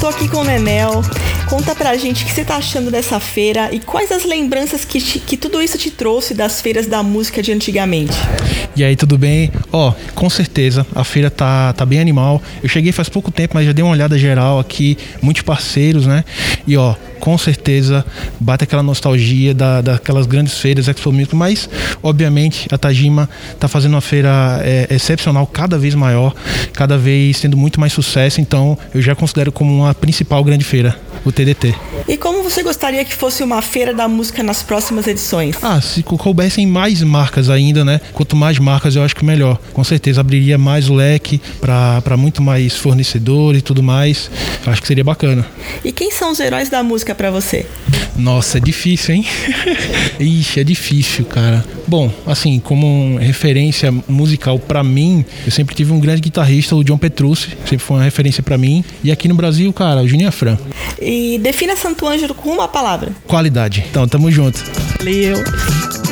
Tô 0.00 0.08
aqui 0.08 0.28
com 0.28 0.38
o 0.38 0.44
Nenel. 0.44 1.02
Conta 1.48 1.74
pra 1.74 1.96
gente 1.96 2.24
o 2.24 2.26
que 2.26 2.32
você 2.32 2.44
tá 2.44 2.56
achando 2.56 2.90
dessa 2.90 3.20
feira 3.20 3.68
e 3.72 3.78
quais 3.78 4.10
as 4.10 4.24
lembranças 4.24 4.84
que, 4.84 5.00
te, 5.00 5.18
que 5.18 5.36
tudo 5.36 5.62
isso 5.62 5.76
te 5.76 5.90
trouxe 5.90 6.34
das 6.34 6.60
feiras 6.60 6.86
da 6.86 7.02
música 7.02 7.42
de 7.42 7.52
antigamente. 7.52 8.14
E 8.74 8.82
aí, 8.82 8.96
tudo 8.96 9.16
bem? 9.16 9.52
Ó, 9.70 9.92
com 10.14 10.28
certeza, 10.28 10.86
a 10.94 11.04
feira 11.04 11.30
tá, 11.30 11.72
tá 11.74 11.86
bem 11.86 12.00
animal. 12.00 12.42
Eu 12.62 12.68
cheguei 12.68 12.90
faz 12.92 13.08
pouco 13.08 13.30
tempo, 13.30 13.54
mas 13.54 13.66
já 13.66 13.72
dei 13.72 13.84
uma 13.84 13.92
olhada 13.92 14.18
geral 14.18 14.58
aqui, 14.58 14.98
muitos 15.22 15.42
parceiros, 15.42 16.06
né? 16.06 16.24
E 16.66 16.76
ó, 16.76 16.94
com 17.24 17.38
certeza 17.38 18.04
bate 18.38 18.64
aquela 18.64 18.82
nostalgia 18.82 19.54
da, 19.54 19.80
daquelas 19.80 20.26
grandes 20.26 20.58
feiras 20.58 20.88
Expo 20.88 21.10
Music, 21.10 21.34
mas 21.34 21.70
obviamente 22.02 22.68
a 22.70 22.76
Tajima 22.76 23.30
está 23.50 23.66
fazendo 23.66 23.92
uma 23.94 24.02
feira 24.02 24.60
é, 24.62 24.88
excepcional, 24.90 25.46
cada 25.46 25.78
vez 25.78 25.94
maior, 25.94 26.34
cada 26.74 26.98
vez 26.98 27.40
tendo 27.40 27.56
muito 27.56 27.80
mais 27.80 27.94
sucesso, 27.94 28.42
então 28.42 28.76
eu 28.94 29.00
já 29.00 29.14
considero 29.14 29.50
como 29.50 29.74
uma 29.74 29.94
principal 29.94 30.44
grande 30.44 30.64
feira, 30.64 30.98
o 31.24 31.32
TDT. 31.34 31.74
E 32.08 32.16
como 32.16 32.42
você 32.42 32.62
gostaria 32.62 33.04
que 33.04 33.14
fosse 33.14 33.42
uma 33.42 33.60
feira 33.62 33.92
da 33.92 34.06
música 34.08 34.42
nas 34.42 34.62
próximas 34.62 35.06
edições? 35.06 35.56
Ah, 35.62 35.80
se 35.80 36.02
coubessem 36.02 36.66
mais 36.66 37.02
marcas 37.02 37.50
ainda, 37.50 37.84
né? 37.84 38.00
Quanto 38.12 38.36
mais 38.36 38.58
marcas 38.58 38.96
eu 38.96 39.02
acho 39.02 39.16
que 39.16 39.24
melhor. 39.24 39.58
Com 39.72 39.82
certeza 39.82 40.20
abriria 40.20 40.56
mais 40.56 40.88
o 40.88 40.94
leque 40.94 41.40
para 41.60 42.16
muito 42.16 42.42
mais 42.42 42.76
fornecedores 42.76 43.60
e 43.60 43.62
tudo 43.62 43.82
mais. 43.82 44.30
Acho 44.66 44.80
que 44.80 44.88
seria 44.88 45.04
bacana. 45.04 45.46
E 45.84 45.92
quem 45.92 46.10
são 46.10 46.30
os 46.30 46.40
heróis 46.40 46.68
da 46.68 46.82
música 46.82 47.14
para 47.14 47.30
você? 47.30 47.66
Nossa, 48.16 48.58
é 48.58 48.60
difícil, 48.60 49.16
hein? 49.16 49.26
Ixi, 50.20 50.60
é 50.60 50.64
difícil, 50.64 51.24
cara. 51.24 51.64
Bom, 51.86 52.10
assim, 52.26 52.60
como 52.60 53.18
referência 53.18 53.92
musical 54.08 54.58
para 54.58 54.84
mim, 54.84 55.24
eu 55.44 55.50
sempre 55.50 55.74
tive 55.74 55.92
um 55.92 55.98
grande 55.98 56.20
guitarrista, 56.20 56.76
o 56.76 56.84
John 56.84 56.96
Petrucci, 56.96 57.50
sempre 57.64 57.78
foi 57.78 57.96
uma 57.96 58.04
referência 58.04 58.42
para 58.42 58.56
mim. 58.56 58.84
E 59.02 59.10
aqui 59.10 59.26
no 59.26 59.34
Brasil, 59.34 59.72
cara, 59.72 60.02
o 60.02 60.08
Juninho 60.08 60.28
Afran. 60.28 60.56
E 61.00 61.23
defina 61.38 61.76
Santo 61.76 62.06
Ângelo 62.06 62.34
com 62.34 62.50
uma 62.50 62.68
palavra. 62.68 63.12
Qualidade. 63.26 63.84
Então, 63.90 64.06
tamo 64.06 64.30
junto. 64.30 64.58
Valeu. 64.98 66.03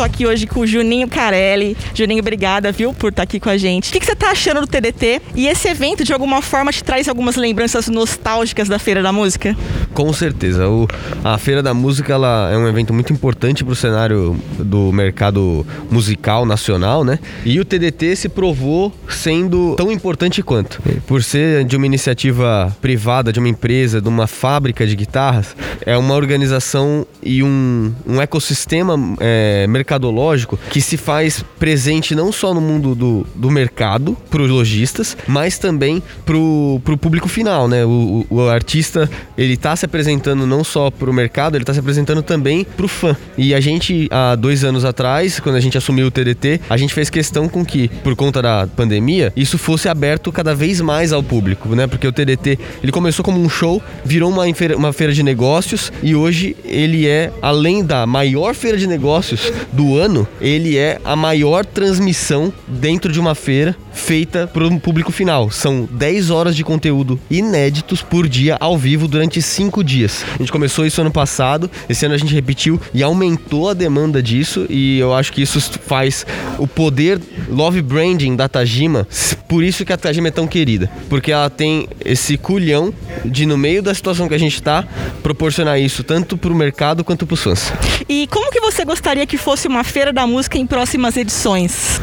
Tô 0.00 0.04
aqui 0.04 0.26
hoje 0.26 0.46
com 0.46 0.60
o 0.60 0.66
Juninho 0.66 1.06
Carelli. 1.06 1.76
Juninho, 1.92 2.20
obrigada, 2.20 2.72
viu, 2.72 2.94
por 2.94 3.10
estar 3.10 3.22
aqui 3.24 3.38
com 3.38 3.50
a 3.50 3.58
gente. 3.58 3.90
O 3.90 3.92
que, 3.92 4.02
você 4.02 4.16
tá 4.16 4.30
achando 4.30 4.62
do 4.62 4.66
TDT? 4.66 5.20
E 5.36 5.46
esse 5.46 5.68
evento, 5.68 6.02
de 6.02 6.10
alguma 6.10 6.40
forma, 6.40 6.72
te 6.72 6.82
traz 6.82 7.06
algumas 7.06 7.36
lembranças 7.36 7.86
nostálgicas 7.86 8.66
da 8.66 8.78
Feira 8.78 9.02
da 9.02 9.12
Música? 9.12 9.54
Com 9.92 10.10
certeza. 10.14 10.66
O, 10.66 10.88
a 11.22 11.36
Feira 11.36 11.62
da 11.62 11.74
Música 11.74 12.14
ela 12.14 12.50
é 12.50 12.56
um 12.56 12.66
evento 12.66 12.94
muito 12.94 13.12
importante 13.12 13.62
para 13.62 13.74
o 13.74 13.76
cenário 13.76 14.40
do 14.58 14.90
mercado 14.90 15.66
musical 15.90 16.46
nacional, 16.46 17.04
né? 17.04 17.18
E 17.44 17.60
o 17.60 17.64
TDT 17.66 18.16
se 18.16 18.30
provou 18.30 18.94
sendo 19.06 19.74
tão 19.76 19.92
importante 19.92 20.42
quanto. 20.42 20.80
Por 21.06 21.22
ser 21.22 21.62
de 21.64 21.76
uma 21.76 21.84
iniciativa 21.84 22.74
privada, 22.80 23.30
de 23.30 23.38
uma 23.38 23.50
empresa, 23.50 24.00
de 24.00 24.08
uma 24.08 24.26
fábrica 24.26 24.86
de 24.86 24.96
guitarras, 24.96 25.54
é 25.84 25.94
uma 25.94 26.14
organização 26.14 27.06
e 27.22 27.42
um, 27.42 27.92
um 28.06 28.18
ecossistema 28.18 28.94
é, 29.20 29.66
mercadológico 29.90 30.58
que 30.70 30.80
se 30.80 30.96
faz 30.96 31.44
presente 31.58 32.14
não 32.14 32.30
só 32.30 32.54
no 32.54 32.60
mundo 32.60 32.94
do, 32.94 33.26
do 33.34 33.50
mercado, 33.50 34.16
para 34.30 34.42
os 34.42 34.50
lojistas, 34.50 35.16
mas 35.26 35.58
também 35.58 36.02
para 36.24 36.36
o 36.36 36.80
público 37.00 37.28
final, 37.28 37.66
né? 37.66 37.84
O, 37.84 38.24
o, 38.30 38.36
o 38.36 38.48
artista, 38.48 39.10
ele 39.36 39.56
tá 39.56 39.74
se 39.74 39.84
apresentando 39.84 40.46
não 40.46 40.62
só 40.62 40.90
para 40.90 41.10
o 41.10 41.12
mercado, 41.12 41.56
ele 41.56 41.62
está 41.62 41.74
se 41.74 41.80
apresentando 41.80 42.22
também 42.22 42.64
para 42.64 42.84
o 42.84 42.88
fã. 42.88 43.16
E 43.36 43.54
a 43.54 43.60
gente, 43.60 44.08
há 44.10 44.36
dois 44.36 44.62
anos 44.62 44.84
atrás, 44.84 45.40
quando 45.40 45.56
a 45.56 45.60
gente 45.60 45.76
assumiu 45.76 46.06
o 46.06 46.10
TDT, 46.10 46.60
a 46.68 46.76
gente 46.76 46.94
fez 46.94 47.10
questão 47.10 47.48
com 47.48 47.64
que, 47.64 47.88
por 48.02 48.14
conta 48.14 48.40
da 48.40 48.68
pandemia, 48.68 49.32
isso 49.36 49.58
fosse 49.58 49.88
aberto 49.88 50.30
cada 50.30 50.54
vez 50.54 50.80
mais 50.80 51.12
ao 51.12 51.22
público, 51.22 51.74
né? 51.74 51.86
Porque 51.86 52.06
o 52.06 52.12
TDT, 52.12 52.58
ele 52.82 52.92
começou 52.92 53.24
como 53.24 53.40
um 53.40 53.48
show, 53.48 53.82
virou 54.04 54.30
uma 54.30 54.44
uma 54.76 54.92
feira 54.92 55.12
de 55.12 55.22
negócios 55.22 55.92
e 56.02 56.14
hoje 56.14 56.56
ele 56.64 57.06
é, 57.06 57.32
além 57.40 57.84
da 57.84 58.06
maior 58.06 58.54
feira 58.54 58.76
de 58.76 58.86
negócios 58.86 59.52
do 59.72 59.79
ano, 59.96 60.26
ele 60.40 60.76
é 60.76 61.00
a 61.04 61.14
maior 61.14 61.64
transmissão 61.64 62.52
dentro 62.66 63.12
de 63.12 63.20
uma 63.20 63.34
feira 63.34 63.76
feita 63.92 64.46
para 64.46 64.66
um 64.66 64.78
público 64.78 65.12
final. 65.12 65.50
São 65.50 65.88
10 65.90 66.30
horas 66.30 66.56
de 66.56 66.64
conteúdo 66.64 67.18
inéditos 67.30 68.02
por 68.02 68.28
dia 68.28 68.56
ao 68.60 68.76
vivo 68.76 69.08
durante 69.08 69.42
5 69.42 69.82
dias. 69.82 70.24
A 70.34 70.38
gente 70.38 70.52
começou 70.52 70.86
isso 70.86 71.00
ano 71.00 71.10
passado, 71.10 71.70
esse 71.88 72.04
ano 72.04 72.14
a 72.14 72.18
gente 72.18 72.34
repetiu 72.34 72.80
e 72.94 73.02
aumentou 73.02 73.68
a 73.68 73.74
demanda 73.74 74.22
disso 74.22 74.66
e 74.68 74.98
eu 74.98 75.14
acho 75.14 75.32
que 75.32 75.42
isso 75.42 75.60
faz 75.86 76.24
o 76.58 76.66
poder 76.66 77.20
love 77.48 77.82
branding 77.82 78.36
da 78.36 78.48
Tajima, 78.48 79.06
por 79.48 79.64
isso 79.64 79.84
que 79.84 79.92
a 79.92 79.96
Tajima 79.96 80.28
é 80.28 80.30
tão 80.30 80.46
querida, 80.46 80.90
porque 81.08 81.32
ela 81.32 81.50
tem 81.50 81.88
esse 82.04 82.36
culhão 82.36 82.92
de 83.24 83.46
no 83.46 83.58
meio 83.58 83.82
da 83.82 83.92
situação 83.92 84.28
que 84.28 84.34
a 84.34 84.38
gente 84.38 84.54
está 84.54 84.84
proporcionar 85.22 85.80
isso 85.80 86.04
tanto 86.04 86.36
para 86.36 86.52
o 86.52 86.54
mercado 86.54 87.02
quanto 87.04 87.26
para 87.26 87.34
os 87.34 87.42
fãs. 87.42 87.72
E 88.08 88.26
como 88.28 88.50
que 88.50 88.60
você 88.60 88.84
gostaria 88.84 89.26
que 89.26 89.36
fosse 89.36 89.68
uma 89.70 89.84
feira 89.84 90.12
da 90.12 90.26
música 90.26 90.58
em 90.58 90.66
próximas 90.66 91.16
edições? 91.16 92.00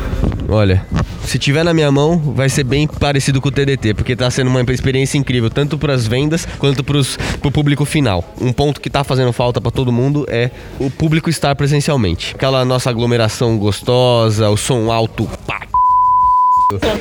Olha, 0.49 0.85
se 1.25 1.37
tiver 1.37 1.63
na 1.65 1.73
minha 1.73 1.91
mão, 1.91 2.17
vai 2.17 2.47
ser 2.47 2.63
bem 2.63 2.87
parecido 2.87 3.41
com 3.41 3.49
o 3.49 3.51
TDT, 3.51 3.93
porque 3.93 4.15
tá 4.15 4.31
sendo 4.31 4.49
uma 4.49 4.61
experiência 4.71 5.17
incrível, 5.17 5.49
tanto 5.49 5.77
para 5.77 5.93
as 5.93 6.07
vendas 6.07 6.47
quanto 6.57 6.85
para 6.85 6.97
o 6.97 7.51
público 7.51 7.83
final. 7.83 8.23
Um 8.39 8.53
ponto 8.53 8.79
que 8.79 8.89
tá 8.89 9.03
fazendo 9.03 9.33
falta 9.33 9.59
para 9.59 9.69
todo 9.69 9.91
mundo 9.91 10.25
é 10.29 10.49
o 10.79 10.89
público 10.89 11.29
estar 11.29 11.53
presencialmente. 11.53 12.33
Aquela 12.33 12.63
nossa 12.63 12.89
aglomeração 12.89 13.57
gostosa, 13.57 14.49
o 14.49 14.55
som 14.55 14.89
alto, 14.89 15.29
pá, 15.45 15.66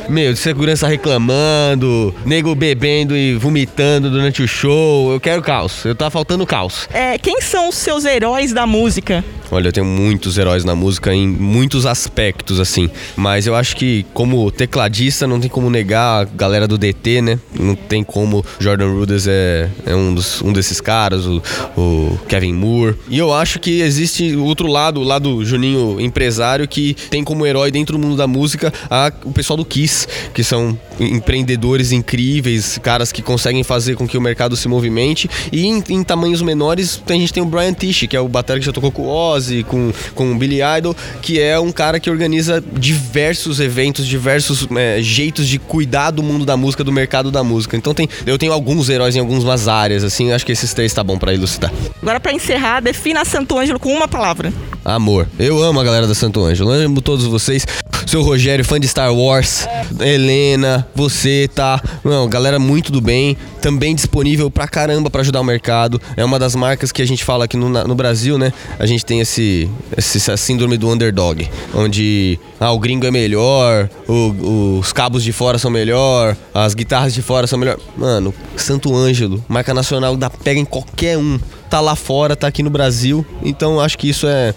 meu, 0.08 0.32
de 0.32 0.38
segurança 0.38 0.86
reclamando, 0.86 2.14
nego 2.24 2.54
bebendo 2.54 3.16
e 3.16 3.34
vomitando 3.34 4.10
durante 4.10 4.42
o 4.42 4.48
show. 4.48 5.12
Eu 5.12 5.20
quero 5.20 5.42
caos. 5.42 5.84
Eu 5.84 5.94
tá 5.94 6.08
faltando 6.08 6.46
caos. 6.46 6.88
É, 6.92 7.18
quem 7.18 7.40
são 7.40 7.68
os 7.68 7.74
seus 7.74 8.04
heróis 8.04 8.52
da 8.52 8.66
música? 8.66 9.24
Olha, 9.50 9.68
eu 9.68 9.72
tenho 9.72 9.86
muitos 9.86 10.36
heróis 10.38 10.64
na 10.64 10.74
música 10.74 11.14
em 11.14 11.26
muitos 11.26 11.86
aspectos, 11.86 12.58
assim. 12.58 12.90
Mas 13.16 13.46
eu 13.46 13.54
acho 13.54 13.76
que, 13.76 14.04
como 14.12 14.50
tecladista, 14.50 15.26
não 15.26 15.38
tem 15.38 15.48
como 15.48 15.70
negar 15.70 16.22
a 16.22 16.24
galera 16.24 16.66
do 16.66 16.76
DT, 16.76 17.22
né? 17.22 17.38
Não 17.58 17.74
tem 17.74 18.02
como. 18.02 18.44
Jordan 18.58 18.92
Rudess 18.92 19.28
é, 19.28 19.68
é 19.84 19.94
um, 19.94 20.14
dos, 20.14 20.42
um 20.42 20.52
desses 20.52 20.80
caras, 20.80 21.26
o, 21.26 21.40
o 21.76 22.18
Kevin 22.28 22.54
Moore. 22.54 22.96
E 23.08 23.18
eu 23.18 23.32
acho 23.32 23.60
que 23.60 23.80
existe 23.82 24.34
outro 24.34 24.66
lado, 24.66 25.00
o 25.00 25.04
lado 25.04 25.44
Juninho 25.44 26.00
empresário, 26.00 26.66
que 26.66 26.94
tem 27.08 27.22
como 27.22 27.46
herói 27.46 27.70
dentro 27.70 27.96
do 27.96 28.04
mundo 28.04 28.16
da 28.16 28.26
música 28.26 28.72
a, 28.90 29.12
o 29.24 29.32
pessoal 29.32 29.55
do 29.56 29.64
Kiss, 29.64 30.06
que 30.32 30.44
são 30.44 30.78
empreendedores 30.98 31.92
incríveis, 31.92 32.78
caras 32.78 33.12
que 33.12 33.22
conseguem 33.22 33.62
fazer 33.62 33.96
com 33.96 34.06
que 34.06 34.16
o 34.16 34.20
mercado 34.20 34.56
se 34.56 34.68
movimente. 34.68 35.28
E 35.52 35.66
em, 35.66 35.82
em 35.88 36.04
tamanhos 36.04 36.42
menores, 36.42 37.02
a 37.08 37.12
gente 37.12 37.32
tem 37.32 37.42
o 37.42 37.46
Brian 37.46 37.72
Tish, 37.72 38.06
que 38.08 38.16
é 38.16 38.20
o 38.20 38.28
batera 38.28 38.58
que 38.58 38.66
já 38.66 38.72
tocou 38.72 38.92
com 38.92 39.02
o 39.02 39.08
Ozzy, 39.08 39.64
com, 39.64 39.92
com 40.14 40.32
o 40.32 40.34
Billy 40.36 40.60
Idol, 40.78 40.96
que 41.22 41.40
é 41.40 41.58
um 41.58 41.72
cara 41.72 41.98
que 42.00 42.10
organiza 42.10 42.62
diversos 42.78 43.60
eventos, 43.60 44.06
diversos 44.06 44.66
é, 44.76 45.00
jeitos 45.02 45.46
de 45.46 45.58
cuidar 45.58 46.10
do 46.10 46.22
mundo 46.22 46.44
da 46.44 46.56
música, 46.56 46.84
do 46.84 46.92
mercado 46.92 47.30
da 47.30 47.42
música. 47.42 47.76
Então 47.76 47.94
tem, 47.94 48.08
eu 48.26 48.38
tenho 48.38 48.52
alguns 48.52 48.88
heróis 48.88 49.16
em 49.16 49.20
algumas 49.20 49.68
áreas, 49.68 50.04
assim, 50.04 50.32
acho 50.32 50.44
que 50.44 50.52
esses 50.52 50.72
três 50.72 50.92
tá 50.92 51.02
bom 51.02 51.18
para 51.18 51.32
elucidar. 51.32 51.72
Agora, 52.00 52.20
para 52.20 52.32
encerrar, 52.32 52.80
defina 52.80 53.24
Santo 53.24 53.58
Ângelo 53.58 53.78
com 53.78 53.92
uma 53.92 54.08
palavra. 54.08 54.52
Amor. 54.86 55.26
Eu 55.36 55.60
amo 55.60 55.80
a 55.80 55.84
galera 55.84 56.06
da 56.06 56.14
Santo 56.14 56.44
Ângelo. 56.44 56.70
Amo 56.70 57.00
todos 57.00 57.24
vocês. 57.24 57.66
Seu 58.06 58.22
Rogério, 58.22 58.64
fã 58.64 58.78
de 58.78 58.86
Star 58.86 59.12
Wars. 59.12 59.66
Helena, 59.98 60.86
você, 60.94 61.50
tá? 61.52 61.82
Não, 62.04 62.28
galera 62.28 62.56
muito 62.56 62.92
do 62.92 63.00
bem. 63.00 63.36
Também 63.60 63.96
disponível 63.96 64.48
pra 64.48 64.68
caramba 64.68 65.10
pra 65.10 65.22
ajudar 65.22 65.40
o 65.40 65.44
mercado. 65.44 66.00
É 66.16 66.24
uma 66.24 66.38
das 66.38 66.54
marcas 66.54 66.92
que 66.92 67.02
a 67.02 67.04
gente 67.04 67.24
fala 67.24 67.46
aqui 67.46 67.56
no, 67.56 67.68
no 67.68 67.94
Brasil, 67.96 68.38
né? 68.38 68.52
A 68.78 68.86
gente 68.86 69.04
tem 69.04 69.18
esse 69.18 69.68
essa 69.96 70.36
síndrome 70.36 70.76
do 70.76 70.88
underdog. 70.88 71.50
Onde 71.74 72.38
ah, 72.60 72.70
o 72.70 72.78
gringo 72.78 73.06
é 73.06 73.10
melhor, 73.10 73.90
o, 74.06 74.78
os 74.78 74.92
cabos 74.92 75.24
de 75.24 75.32
fora 75.32 75.58
são 75.58 75.68
melhor, 75.68 76.36
as 76.54 76.74
guitarras 76.74 77.12
de 77.12 77.22
fora 77.22 77.48
são 77.48 77.58
melhor. 77.58 77.76
Mano, 77.96 78.32
Santo 78.56 78.94
Ângelo, 78.94 79.44
marca 79.48 79.74
nacional, 79.74 80.16
dá 80.16 80.30
pega 80.30 80.60
em 80.60 80.64
qualquer 80.64 81.18
um 81.18 81.40
tá 81.68 81.80
lá 81.80 81.96
fora, 81.96 82.36
tá 82.36 82.46
aqui 82.46 82.62
no 82.62 82.70
Brasil. 82.70 83.24
Então 83.42 83.80
acho 83.80 83.98
que 83.98 84.08
isso 84.08 84.26
é, 84.26 84.54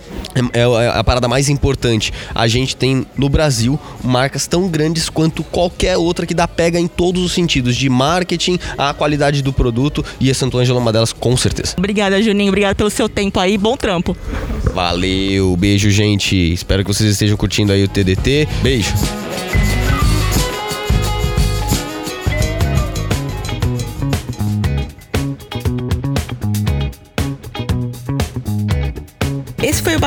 é, 0.53 0.59
é, 0.59 0.89
a 0.93 1.03
parada 1.03 1.27
mais 1.27 1.49
importante. 1.49 2.13
A 2.33 2.47
gente 2.47 2.75
tem 2.75 3.05
no 3.17 3.29
Brasil 3.29 3.79
marcas 4.03 4.47
tão 4.47 4.67
grandes 4.67 5.09
quanto 5.09 5.43
qualquer 5.43 5.97
outra 5.97 6.25
que 6.25 6.33
dá 6.33 6.47
pega 6.47 6.79
em 6.79 6.87
todos 6.87 7.23
os 7.23 7.31
sentidos, 7.31 7.75
de 7.75 7.89
marketing, 7.89 8.59
a 8.77 8.93
qualidade 8.93 9.41
do 9.41 9.53
produto 9.53 10.03
e 10.19 10.29
a 10.29 10.33
Santo 10.33 10.57
Ângelo 10.57 10.79
é 10.79 10.81
uma 10.81 10.91
delas 10.91 11.13
com 11.13 11.35
certeza. 11.35 11.75
Obrigada, 11.77 12.21
Juninho. 12.21 12.49
Obrigada 12.49 12.75
pelo 12.75 12.89
seu 12.89 13.09
tempo 13.09 13.39
aí. 13.39 13.57
Bom 13.57 13.75
trampo. 13.75 14.15
Valeu, 14.73 15.55
beijo, 15.57 15.89
gente. 15.89 16.35
Espero 16.53 16.83
que 16.83 16.93
vocês 16.93 17.09
estejam 17.09 17.37
curtindo 17.37 17.71
aí 17.71 17.83
o 17.83 17.87
TDT. 17.87 18.47
Beijo. 18.61 18.93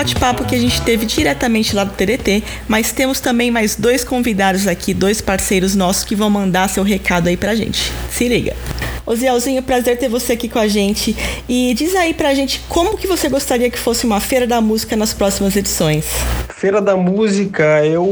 Bate-papo 0.02 0.44
que 0.44 0.56
a 0.56 0.58
gente 0.58 0.82
teve 0.82 1.06
diretamente 1.06 1.76
lá 1.76 1.84
do 1.84 1.92
TDT, 1.92 2.42
mas 2.66 2.90
temos 2.90 3.20
também 3.20 3.52
mais 3.52 3.76
dois 3.76 4.02
convidados 4.02 4.66
aqui, 4.66 4.92
dois 4.92 5.20
parceiros 5.20 5.76
nossos 5.76 6.02
que 6.02 6.16
vão 6.16 6.28
mandar 6.28 6.68
seu 6.68 6.82
recado 6.82 7.28
aí 7.28 7.36
pra 7.36 7.54
gente. 7.54 7.92
Se 8.10 8.26
liga. 8.26 8.56
Ozielzinho, 9.06 9.62
prazer 9.62 9.96
ter 9.98 10.08
você 10.08 10.32
aqui 10.32 10.48
com 10.48 10.58
a 10.58 10.66
gente. 10.66 11.16
E 11.48 11.72
diz 11.74 11.94
aí 11.94 12.12
pra 12.12 12.34
gente 12.34 12.60
como 12.68 12.96
que 12.98 13.06
você 13.06 13.28
gostaria 13.28 13.70
que 13.70 13.78
fosse 13.78 14.04
uma 14.04 14.20
Feira 14.20 14.46
da 14.46 14.60
Música 14.60 14.96
nas 14.96 15.12
próximas 15.12 15.54
edições. 15.54 16.04
Feira 16.62 16.80
da 16.80 16.96
Música, 16.96 17.84
eu 17.84 18.08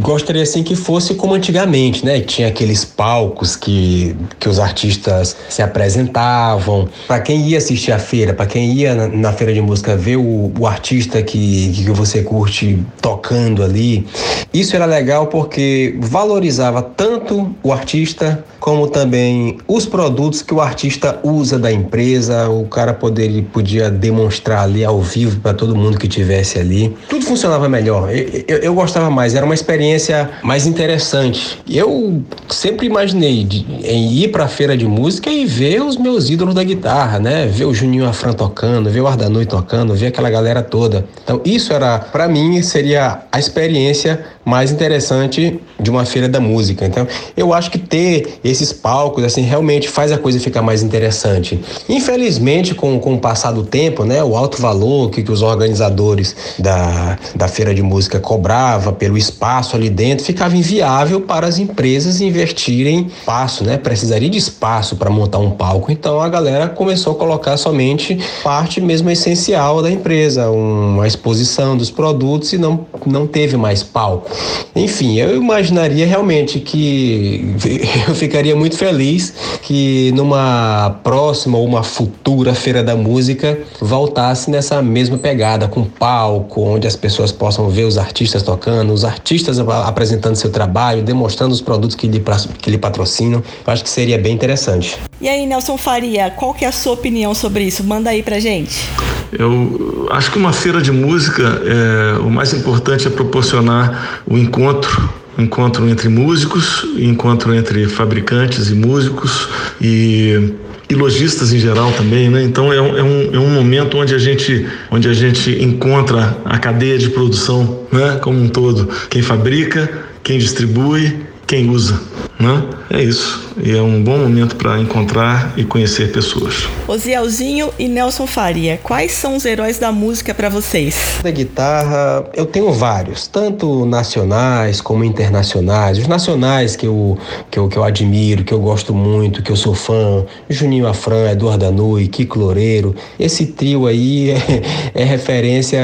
gostaria 0.00 0.42
assim 0.44 0.62
que 0.62 0.74
fosse 0.74 1.14
como 1.14 1.34
antigamente, 1.34 2.06
né? 2.06 2.20
Tinha 2.20 2.48
aqueles 2.48 2.86
palcos 2.86 3.54
que, 3.54 4.16
que 4.40 4.48
os 4.48 4.58
artistas 4.58 5.36
se 5.50 5.60
apresentavam. 5.60 6.88
Para 7.06 7.20
quem 7.20 7.46
ia 7.46 7.58
assistir 7.58 7.92
a 7.92 7.98
feira, 7.98 8.32
para 8.32 8.46
quem 8.46 8.72
ia 8.72 8.94
na, 8.94 9.08
na, 9.08 9.32
feira 9.34 9.52
de 9.52 9.60
música 9.60 9.94
ver 9.94 10.16
o, 10.16 10.50
o 10.58 10.66
artista 10.66 11.22
que, 11.22 11.70
que 11.70 11.90
você 11.90 12.22
curte 12.22 12.82
tocando 13.02 13.62
ali, 13.62 14.06
isso 14.54 14.74
era 14.74 14.86
legal 14.86 15.26
porque 15.26 15.94
valorizava 16.00 16.80
tanto 16.80 17.54
o 17.62 17.74
artista 17.74 18.42
como 18.58 18.86
também 18.86 19.58
os 19.68 19.84
produtos 19.84 20.40
que 20.40 20.54
o 20.54 20.62
artista 20.62 21.18
usa 21.22 21.58
da 21.58 21.70
empresa. 21.70 22.48
O 22.48 22.64
cara 22.68 22.94
poderia, 22.94 23.42
podia 23.42 23.90
demonstrar 23.90 24.62
ali 24.62 24.82
ao 24.82 25.02
vivo 25.02 25.40
para 25.40 25.52
todo 25.52 25.76
mundo 25.76 25.98
que 25.98 26.08
tivesse 26.08 26.58
ali. 26.58 26.96
Tudo 27.08 27.26
funcionava 27.26 27.68
melhor. 27.68 27.81
Eu, 27.88 28.08
eu, 28.48 28.58
eu, 28.58 28.74
gostava 28.74 29.10
mais, 29.10 29.34
era 29.34 29.44
uma 29.44 29.54
experiência 29.54 30.30
mais 30.42 30.66
interessante. 30.66 31.58
Eu 31.68 32.22
sempre 32.48 32.86
imaginei 32.86 33.44
de, 33.44 33.66
em 33.84 34.12
ir 34.12 34.28
para 34.28 34.44
a 34.44 34.48
feira 34.48 34.76
de 34.76 34.86
música 34.86 35.30
e 35.30 35.44
ver 35.46 35.82
os 35.82 35.96
meus 35.96 36.30
ídolos 36.30 36.54
da 36.54 36.62
guitarra, 36.62 37.18
né? 37.18 37.46
Ver 37.46 37.64
o 37.64 37.74
Juninho 37.74 38.06
Afran 38.06 38.32
tocando, 38.32 38.90
ver 38.90 39.00
o 39.00 39.06
Ardanui 39.06 39.46
tocando, 39.46 39.94
ver 39.94 40.08
aquela 40.08 40.30
galera 40.30 40.62
toda. 40.62 41.06
Então, 41.22 41.40
isso 41.44 41.72
era, 41.72 41.98
para 41.98 42.28
mim, 42.28 42.62
seria 42.62 43.22
a 43.30 43.38
experiência 43.38 44.24
mais 44.44 44.72
interessante 44.72 45.60
de 45.78 45.90
uma 45.90 46.04
feira 46.04 46.28
da 46.28 46.40
música. 46.40 46.84
Então, 46.84 47.06
eu 47.36 47.52
acho 47.52 47.70
que 47.70 47.78
ter 47.78 48.38
esses 48.42 48.72
palcos, 48.72 49.24
assim, 49.24 49.42
realmente 49.42 49.88
faz 49.88 50.10
a 50.10 50.18
coisa 50.18 50.38
ficar 50.40 50.62
mais 50.62 50.82
interessante. 50.82 51.60
Infelizmente, 51.88 52.74
com, 52.74 52.98
com 52.98 53.14
o 53.14 53.18
passar 53.18 53.52
do 53.52 53.64
tempo, 53.64 54.04
né, 54.04 54.22
o 54.22 54.36
alto 54.36 54.60
valor 54.60 55.10
que, 55.10 55.22
que 55.22 55.30
os 55.30 55.42
organizadores 55.42 56.34
da, 56.58 57.18
da 57.34 57.48
feira 57.48 57.71
de 57.74 57.82
música 57.82 58.20
cobrava 58.20 58.92
pelo 58.92 59.16
espaço 59.16 59.76
ali 59.76 59.90
dentro 59.90 60.24
ficava 60.24 60.56
inviável 60.56 61.20
para 61.20 61.46
as 61.46 61.58
empresas 61.58 62.20
investirem 62.20 63.10
espaço, 63.18 63.64
né? 63.64 63.76
Precisaria 63.76 64.28
de 64.28 64.38
espaço 64.38 64.96
para 64.96 65.10
montar 65.10 65.38
um 65.38 65.50
palco. 65.50 65.90
Então, 65.90 66.20
a 66.20 66.28
galera 66.28 66.68
começou 66.68 67.12
a 67.12 67.16
colocar 67.16 67.56
somente 67.56 68.18
parte 68.42 68.80
mesmo 68.80 69.10
essencial 69.10 69.82
da 69.82 69.90
empresa, 69.90 70.50
uma 70.50 71.06
exposição 71.06 71.76
dos 71.76 71.90
produtos 71.90 72.52
e 72.52 72.58
não, 72.58 72.86
não 73.06 73.26
teve 73.26 73.56
mais 73.56 73.82
palco. 73.82 74.30
Enfim, 74.74 75.18
eu 75.18 75.36
imaginaria 75.36 76.06
realmente 76.06 76.60
que 76.60 77.54
eu 78.08 78.14
ficaria 78.14 78.56
muito 78.56 78.76
feliz 78.76 79.34
que 79.62 80.12
numa 80.12 81.00
próxima 81.02 81.58
ou 81.58 81.64
uma 81.64 81.82
futura 81.82 82.54
feira 82.54 82.82
da 82.82 82.96
música 82.96 83.58
voltasse 83.80 84.50
nessa 84.50 84.82
mesma 84.82 85.18
pegada, 85.18 85.68
com 85.68 85.84
palco, 85.84 86.62
onde 86.62 86.86
as 86.86 86.96
pessoas 86.96 87.32
possam 87.32 87.61
ver 87.68 87.84
os 87.84 87.98
artistas 87.98 88.42
tocando, 88.42 88.92
os 88.92 89.04
artistas 89.04 89.58
apresentando 89.58 90.36
seu 90.36 90.50
trabalho, 90.50 91.02
demonstrando 91.02 91.52
os 91.52 91.60
produtos 91.60 91.96
que 91.96 92.06
lhe, 92.06 92.22
que 92.58 92.70
lhe 92.70 92.78
patrocinam. 92.78 93.42
Eu 93.66 93.72
acho 93.72 93.82
que 93.82 93.90
seria 93.90 94.18
bem 94.18 94.34
interessante. 94.34 94.98
E 95.20 95.28
aí, 95.28 95.46
Nelson 95.46 95.76
Faria, 95.76 96.30
qual 96.30 96.52
que 96.54 96.64
é 96.64 96.68
a 96.68 96.72
sua 96.72 96.92
opinião 96.92 97.34
sobre 97.34 97.64
isso? 97.64 97.84
Manda 97.84 98.10
aí 98.10 98.22
pra 98.22 98.40
gente. 98.40 98.88
Eu 99.32 100.08
acho 100.10 100.30
que 100.30 100.38
uma 100.38 100.52
feira 100.52 100.82
de 100.82 100.92
música, 100.92 101.42
é, 101.64 102.18
o 102.18 102.30
mais 102.30 102.52
importante 102.52 103.06
é 103.06 103.10
proporcionar 103.10 104.22
o 104.26 104.36
encontro 104.36 105.22
encontro 105.38 105.88
entre 105.88 106.08
músicos, 106.08 106.84
encontro 106.98 107.54
entre 107.54 107.88
fabricantes 107.88 108.68
e 108.68 108.74
músicos 108.74 109.48
e 109.80 110.52
e 110.92 110.94
lojistas 110.94 111.54
em 111.54 111.58
geral 111.58 111.90
também, 111.92 112.28
né? 112.28 112.42
Então 112.42 112.70
é 112.70 112.80
um, 112.80 112.96
é 112.98 113.02
um, 113.02 113.34
é 113.34 113.38
um 113.38 113.50
momento 113.50 113.96
onde 113.96 114.14
a 114.14 114.18
gente 114.18 114.66
onde 114.90 115.08
a 115.08 115.14
gente 115.14 115.50
encontra 115.62 116.36
a 116.44 116.58
cadeia 116.58 116.98
de 116.98 117.08
produção, 117.08 117.80
né? 117.90 118.18
Como 118.20 118.38
um 118.38 118.48
todo, 118.48 118.88
quem 119.08 119.22
fabrica, 119.22 119.90
quem 120.22 120.38
distribui, 120.38 121.20
quem 121.46 121.70
usa, 121.70 121.98
né? 122.42 122.64
É 122.90 123.02
isso 123.02 123.52
e 123.60 123.76
é 123.76 123.82
um 123.82 124.02
bom 124.02 124.18
momento 124.18 124.56
para 124.56 124.80
encontrar 124.80 125.52
e 125.56 125.64
conhecer 125.64 126.12
pessoas. 126.12 126.68
Osielzinho 126.86 127.70
e 127.78 127.88
Nelson 127.88 128.26
Faria, 128.26 128.78
quais 128.82 129.12
são 129.12 129.36
os 129.36 129.44
heróis 129.44 129.78
da 129.78 129.92
música 129.92 130.32
para 130.32 130.48
vocês? 130.48 130.94
Da 131.22 131.30
guitarra, 131.30 132.24
eu 132.34 132.46
tenho 132.46 132.72
vários, 132.72 133.26
tanto 133.26 133.84
nacionais 133.84 134.80
como 134.80 135.04
internacionais. 135.04 135.98
Os 135.98 136.06
nacionais 136.06 136.76
que 136.76 136.86
eu, 136.86 137.18
que 137.50 137.58
eu, 137.58 137.68
que 137.68 137.76
eu 137.76 137.84
admiro, 137.84 138.44
que 138.44 138.52
eu 138.52 138.60
gosto 138.60 138.94
muito, 138.94 139.42
que 139.42 139.50
eu 139.50 139.56
sou 139.56 139.74
fã, 139.74 140.24
Juninho 140.48 140.86
Afran, 140.86 141.30
Eduardo 141.30 141.66
Anui, 141.66 142.08
Kiko 142.08 142.38
Loureiro. 142.38 142.94
Esse 143.18 143.46
trio 143.46 143.86
aí 143.86 144.30
é, 144.30 144.62
é 145.02 145.04
referência 145.04 145.80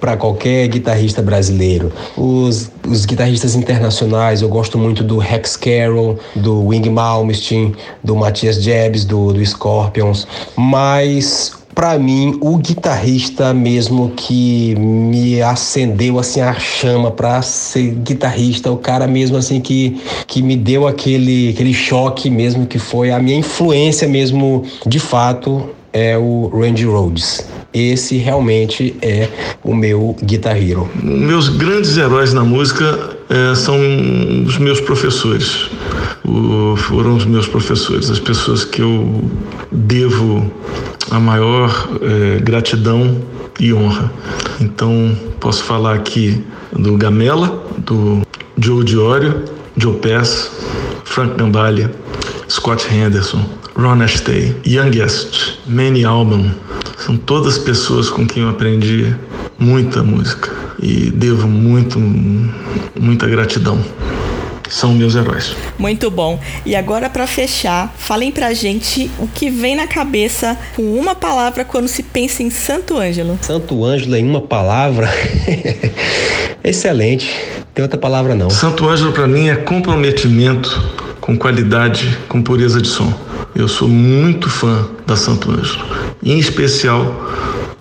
para 0.00 0.16
qualquer 0.16 0.68
guitarrista 0.68 1.22
brasileiro. 1.22 1.92
Os, 2.16 2.70
os 2.86 3.04
guitarristas 3.04 3.54
internacionais, 3.54 4.42
eu 4.42 4.48
gosto 4.48 4.78
muito 4.78 5.02
do 5.02 5.18
Rex 5.18 5.56
Carroll, 5.56 5.97
do 6.34 6.66
Wing 6.66 6.88
Malmsteen, 6.90 7.74
do 8.02 8.14
Matias 8.16 8.62
Jebs, 8.62 9.04
do, 9.04 9.32
do 9.32 9.44
Scorpions, 9.44 10.26
mas 10.56 11.58
para 11.78 11.96
mim, 11.96 12.36
o 12.40 12.56
guitarrista 12.56 13.54
mesmo 13.54 14.10
que 14.16 14.74
me 14.74 15.40
acendeu 15.40 16.18
assim 16.18 16.40
a 16.40 16.52
chama 16.54 17.08
para 17.12 17.40
ser 17.40 17.92
guitarrista, 18.02 18.68
o 18.72 18.76
cara 18.76 19.06
mesmo 19.06 19.36
assim 19.36 19.60
que, 19.60 19.96
que 20.26 20.42
me 20.42 20.56
deu 20.56 20.88
aquele, 20.88 21.50
aquele 21.50 21.72
choque 21.72 22.28
mesmo 22.28 22.66
que 22.66 22.80
foi 22.80 23.12
a 23.12 23.20
minha 23.20 23.36
influência 23.36 24.08
mesmo 24.08 24.64
de 24.84 24.98
fato 24.98 25.70
é 25.98 26.16
o 26.16 26.48
Randy 26.48 26.84
Rhodes. 26.84 27.44
Esse 27.74 28.16
realmente 28.16 28.96
é 29.02 29.28
o 29.64 29.74
meu 29.74 30.16
Guitar 30.22 30.56
Hero. 30.56 30.88
Meus 31.02 31.48
grandes 31.48 31.96
heróis 31.96 32.32
na 32.32 32.44
música 32.44 33.16
é, 33.28 33.54
são 33.56 33.76
os 34.46 34.56
meus 34.58 34.80
professores. 34.80 35.68
O, 36.24 36.76
foram 36.76 37.16
os 37.16 37.26
meus 37.26 37.48
professores, 37.48 38.10
as 38.10 38.20
pessoas 38.20 38.64
que 38.64 38.80
eu 38.80 39.24
devo 39.72 40.50
a 41.10 41.18
maior 41.18 41.88
é, 42.00 42.38
gratidão 42.40 43.20
e 43.58 43.74
honra. 43.74 44.12
Então, 44.60 45.16
posso 45.40 45.64
falar 45.64 45.94
aqui 45.94 46.44
do 46.72 46.96
Gamela, 46.96 47.64
do 47.78 48.22
Joe 48.56 48.84
Diorio, 48.84 49.44
Joe 49.76 49.96
Pass, 49.96 50.50
Frank 51.04 51.36
Gambale, 51.36 51.88
Scott 52.48 52.86
Henderson, 52.92 53.44
Ron 53.78 54.02
Ashtay, 54.02 54.56
Youngest, 54.66 55.60
Manny 55.64 56.04
Album. 56.04 56.50
São 56.98 57.16
todas 57.16 57.58
pessoas 57.58 58.10
com 58.10 58.26
quem 58.26 58.42
eu 58.42 58.48
aprendi 58.48 59.14
muita 59.56 60.02
música 60.02 60.50
e 60.82 61.10
devo 61.10 61.46
muito, 61.46 61.96
muita 62.98 63.28
gratidão 63.28 63.78
são 64.68 64.92
meus 64.92 65.14
heróis. 65.14 65.54
Muito 65.78 66.10
bom. 66.10 66.38
E 66.66 66.76
agora 66.76 67.08
para 67.08 67.26
fechar, 67.26 67.94
falem 67.96 68.30
pra 68.30 68.52
gente 68.52 69.10
o 69.18 69.26
que 69.26 69.48
vem 69.48 69.74
na 69.74 69.86
cabeça 69.86 70.58
com 70.76 70.82
uma 70.98 71.14
palavra 71.14 71.64
quando 71.64 71.88
se 71.88 72.02
pensa 72.02 72.42
em 72.42 72.50
Santo 72.50 72.98
Ângelo. 72.98 73.38
Santo 73.40 73.84
Ângelo 73.84 74.16
em 74.16 74.28
uma 74.28 74.42
palavra? 74.42 75.08
Excelente. 76.62 77.32
Tem 77.72 77.82
outra 77.82 77.98
palavra 77.98 78.34
não. 78.34 78.50
Santo 78.50 78.88
Ângelo 78.88 79.12
para 79.12 79.26
mim 79.26 79.48
é 79.48 79.56
comprometimento 79.56 81.07
com 81.28 81.36
qualidade, 81.36 82.16
com 82.26 82.40
pureza 82.40 82.80
de 82.80 82.88
som. 82.88 83.12
Eu 83.54 83.68
sou 83.68 83.86
muito 83.86 84.48
fã 84.48 84.88
da 85.06 85.14
Santo 85.14 85.50
Ângelo, 85.50 85.84
em 86.22 86.38
especial 86.38 87.30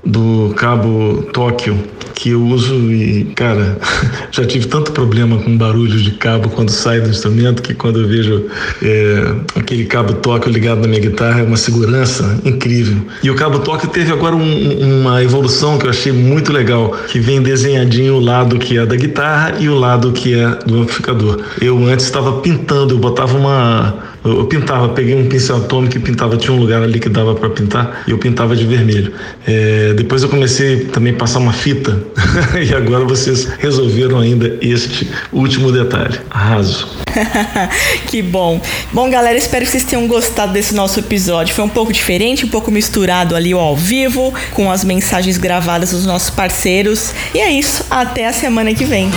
do 0.03 0.53
cabo 0.57 1.23
Tóquio 1.31 1.81
que 2.17 2.31
eu 2.31 2.43
uso 2.43 2.73
e, 2.91 3.25
cara, 3.35 3.77
já 4.31 4.43
tive 4.43 4.65
tanto 4.65 4.91
problema 4.91 5.37
com 5.37 5.55
barulho 5.55 5.99
de 5.99 6.11
cabo 6.11 6.49
quando 6.49 6.69
sai 6.69 6.99
do 6.99 7.09
instrumento 7.09 7.61
que 7.61 7.75
quando 7.75 8.01
eu 8.01 8.07
vejo 8.07 8.47
é, 8.81 9.35
aquele 9.55 9.85
cabo 9.85 10.13
toque 10.13 10.49
ligado 10.49 10.81
na 10.81 10.87
minha 10.87 10.99
guitarra 10.99 11.41
é 11.41 11.43
uma 11.43 11.57
segurança 11.57 12.39
incrível. 12.43 12.97
E 13.21 13.29
o 13.29 13.35
cabo 13.35 13.59
toque 13.59 13.85
teve 13.87 14.11
agora 14.11 14.35
um, 14.35 14.99
uma 14.99 15.23
evolução 15.23 15.77
que 15.77 15.85
eu 15.85 15.91
achei 15.91 16.11
muito 16.11 16.51
legal, 16.51 16.89
que 17.07 17.19
vem 17.19 17.39
desenhadinho 17.39 18.15
o 18.15 18.19
lado 18.19 18.57
que 18.57 18.79
é 18.79 18.85
da 18.85 18.95
guitarra 18.95 19.53
e 19.59 19.69
o 19.69 19.75
lado 19.75 20.11
que 20.11 20.33
é 20.33 20.49
do 20.65 20.81
amplificador. 20.81 21.39
Eu 21.61 21.85
antes 21.85 22.05
estava 22.07 22.39
pintando, 22.39 22.95
eu 22.95 22.97
botava 22.97 23.37
uma 23.37 24.06
eu, 24.29 24.45
pintava, 24.45 24.89
peguei 24.89 25.15
um 25.15 25.27
pincel 25.27 25.57
atômico 25.57 25.97
e 25.97 25.99
pintava, 25.99 26.37
tinha 26.37 26.53
um 26.53 26.59
lugar 26.59 26.81
ali 26.81 26.99
que 26.99 27.09
dava 27.09 27.35
para 27.35 27.49
pintar 27.49 28.03
e 28.07 28.11
eu 28.11 28.17
pintava 28.17 28.55
de 28.55 28.65
vermelho. 28.65 29.13
É, 29.45 29.93
depois 29.93 30.23
eu 30.23 30.29
comecei 30.29 30.85
também 30.85 31.13
a 31.13 31.17
passar 31.17 31.39
uma 31.39 31.53
fita 31.53 32.03
e 32.59 32.73
agora 32.73 33.05
vocês 33.05 33.47
resolveram 33.59 34.19
ainda 34.19 34.57
este 34.61 35.09
último 35.31 35.71
detalhe. 35.71 36.19
Arraso. 36.29 36.87
que 38.07 38.21
bom. 38.21 38.61
Bom, 38.91 39.09
galera, 39.09 39.37
espero 39.37 39.65
que 39.65 39.71
vocês 39.71 39.83
tenham 39.83 40.07
gostado 40.07 40.53
desse 40.53 40.73
nosso 40.75 40.99
episódio. 40.99 41.55
Foi 41.55 41.65
um 41.65 41.69
pouco 41.69 41.91
diferente, 41.91 42.45
um 42.45 42.49
pouco 42.49 42.71
misturado 42.71 43.35
ali 43.35 43.53
ao 43.53 43.75
vivo, 43.75 44.33
com 44.51 44.71
as 44.71 44.83
mensagens 44.83 45.37
gravadas 45.37 45.91
dos 45.91 46.05
nossos 46.05 46.29
parceiros. 46.29 47.13
E 47.33 47.39
é 47.39 47.51
isso. 47.51 47.85
Até 47.89 48.27
a 48.27 48.33
semana 48.33 48.73
que 48.73 48.85
vem. 48.85 49.09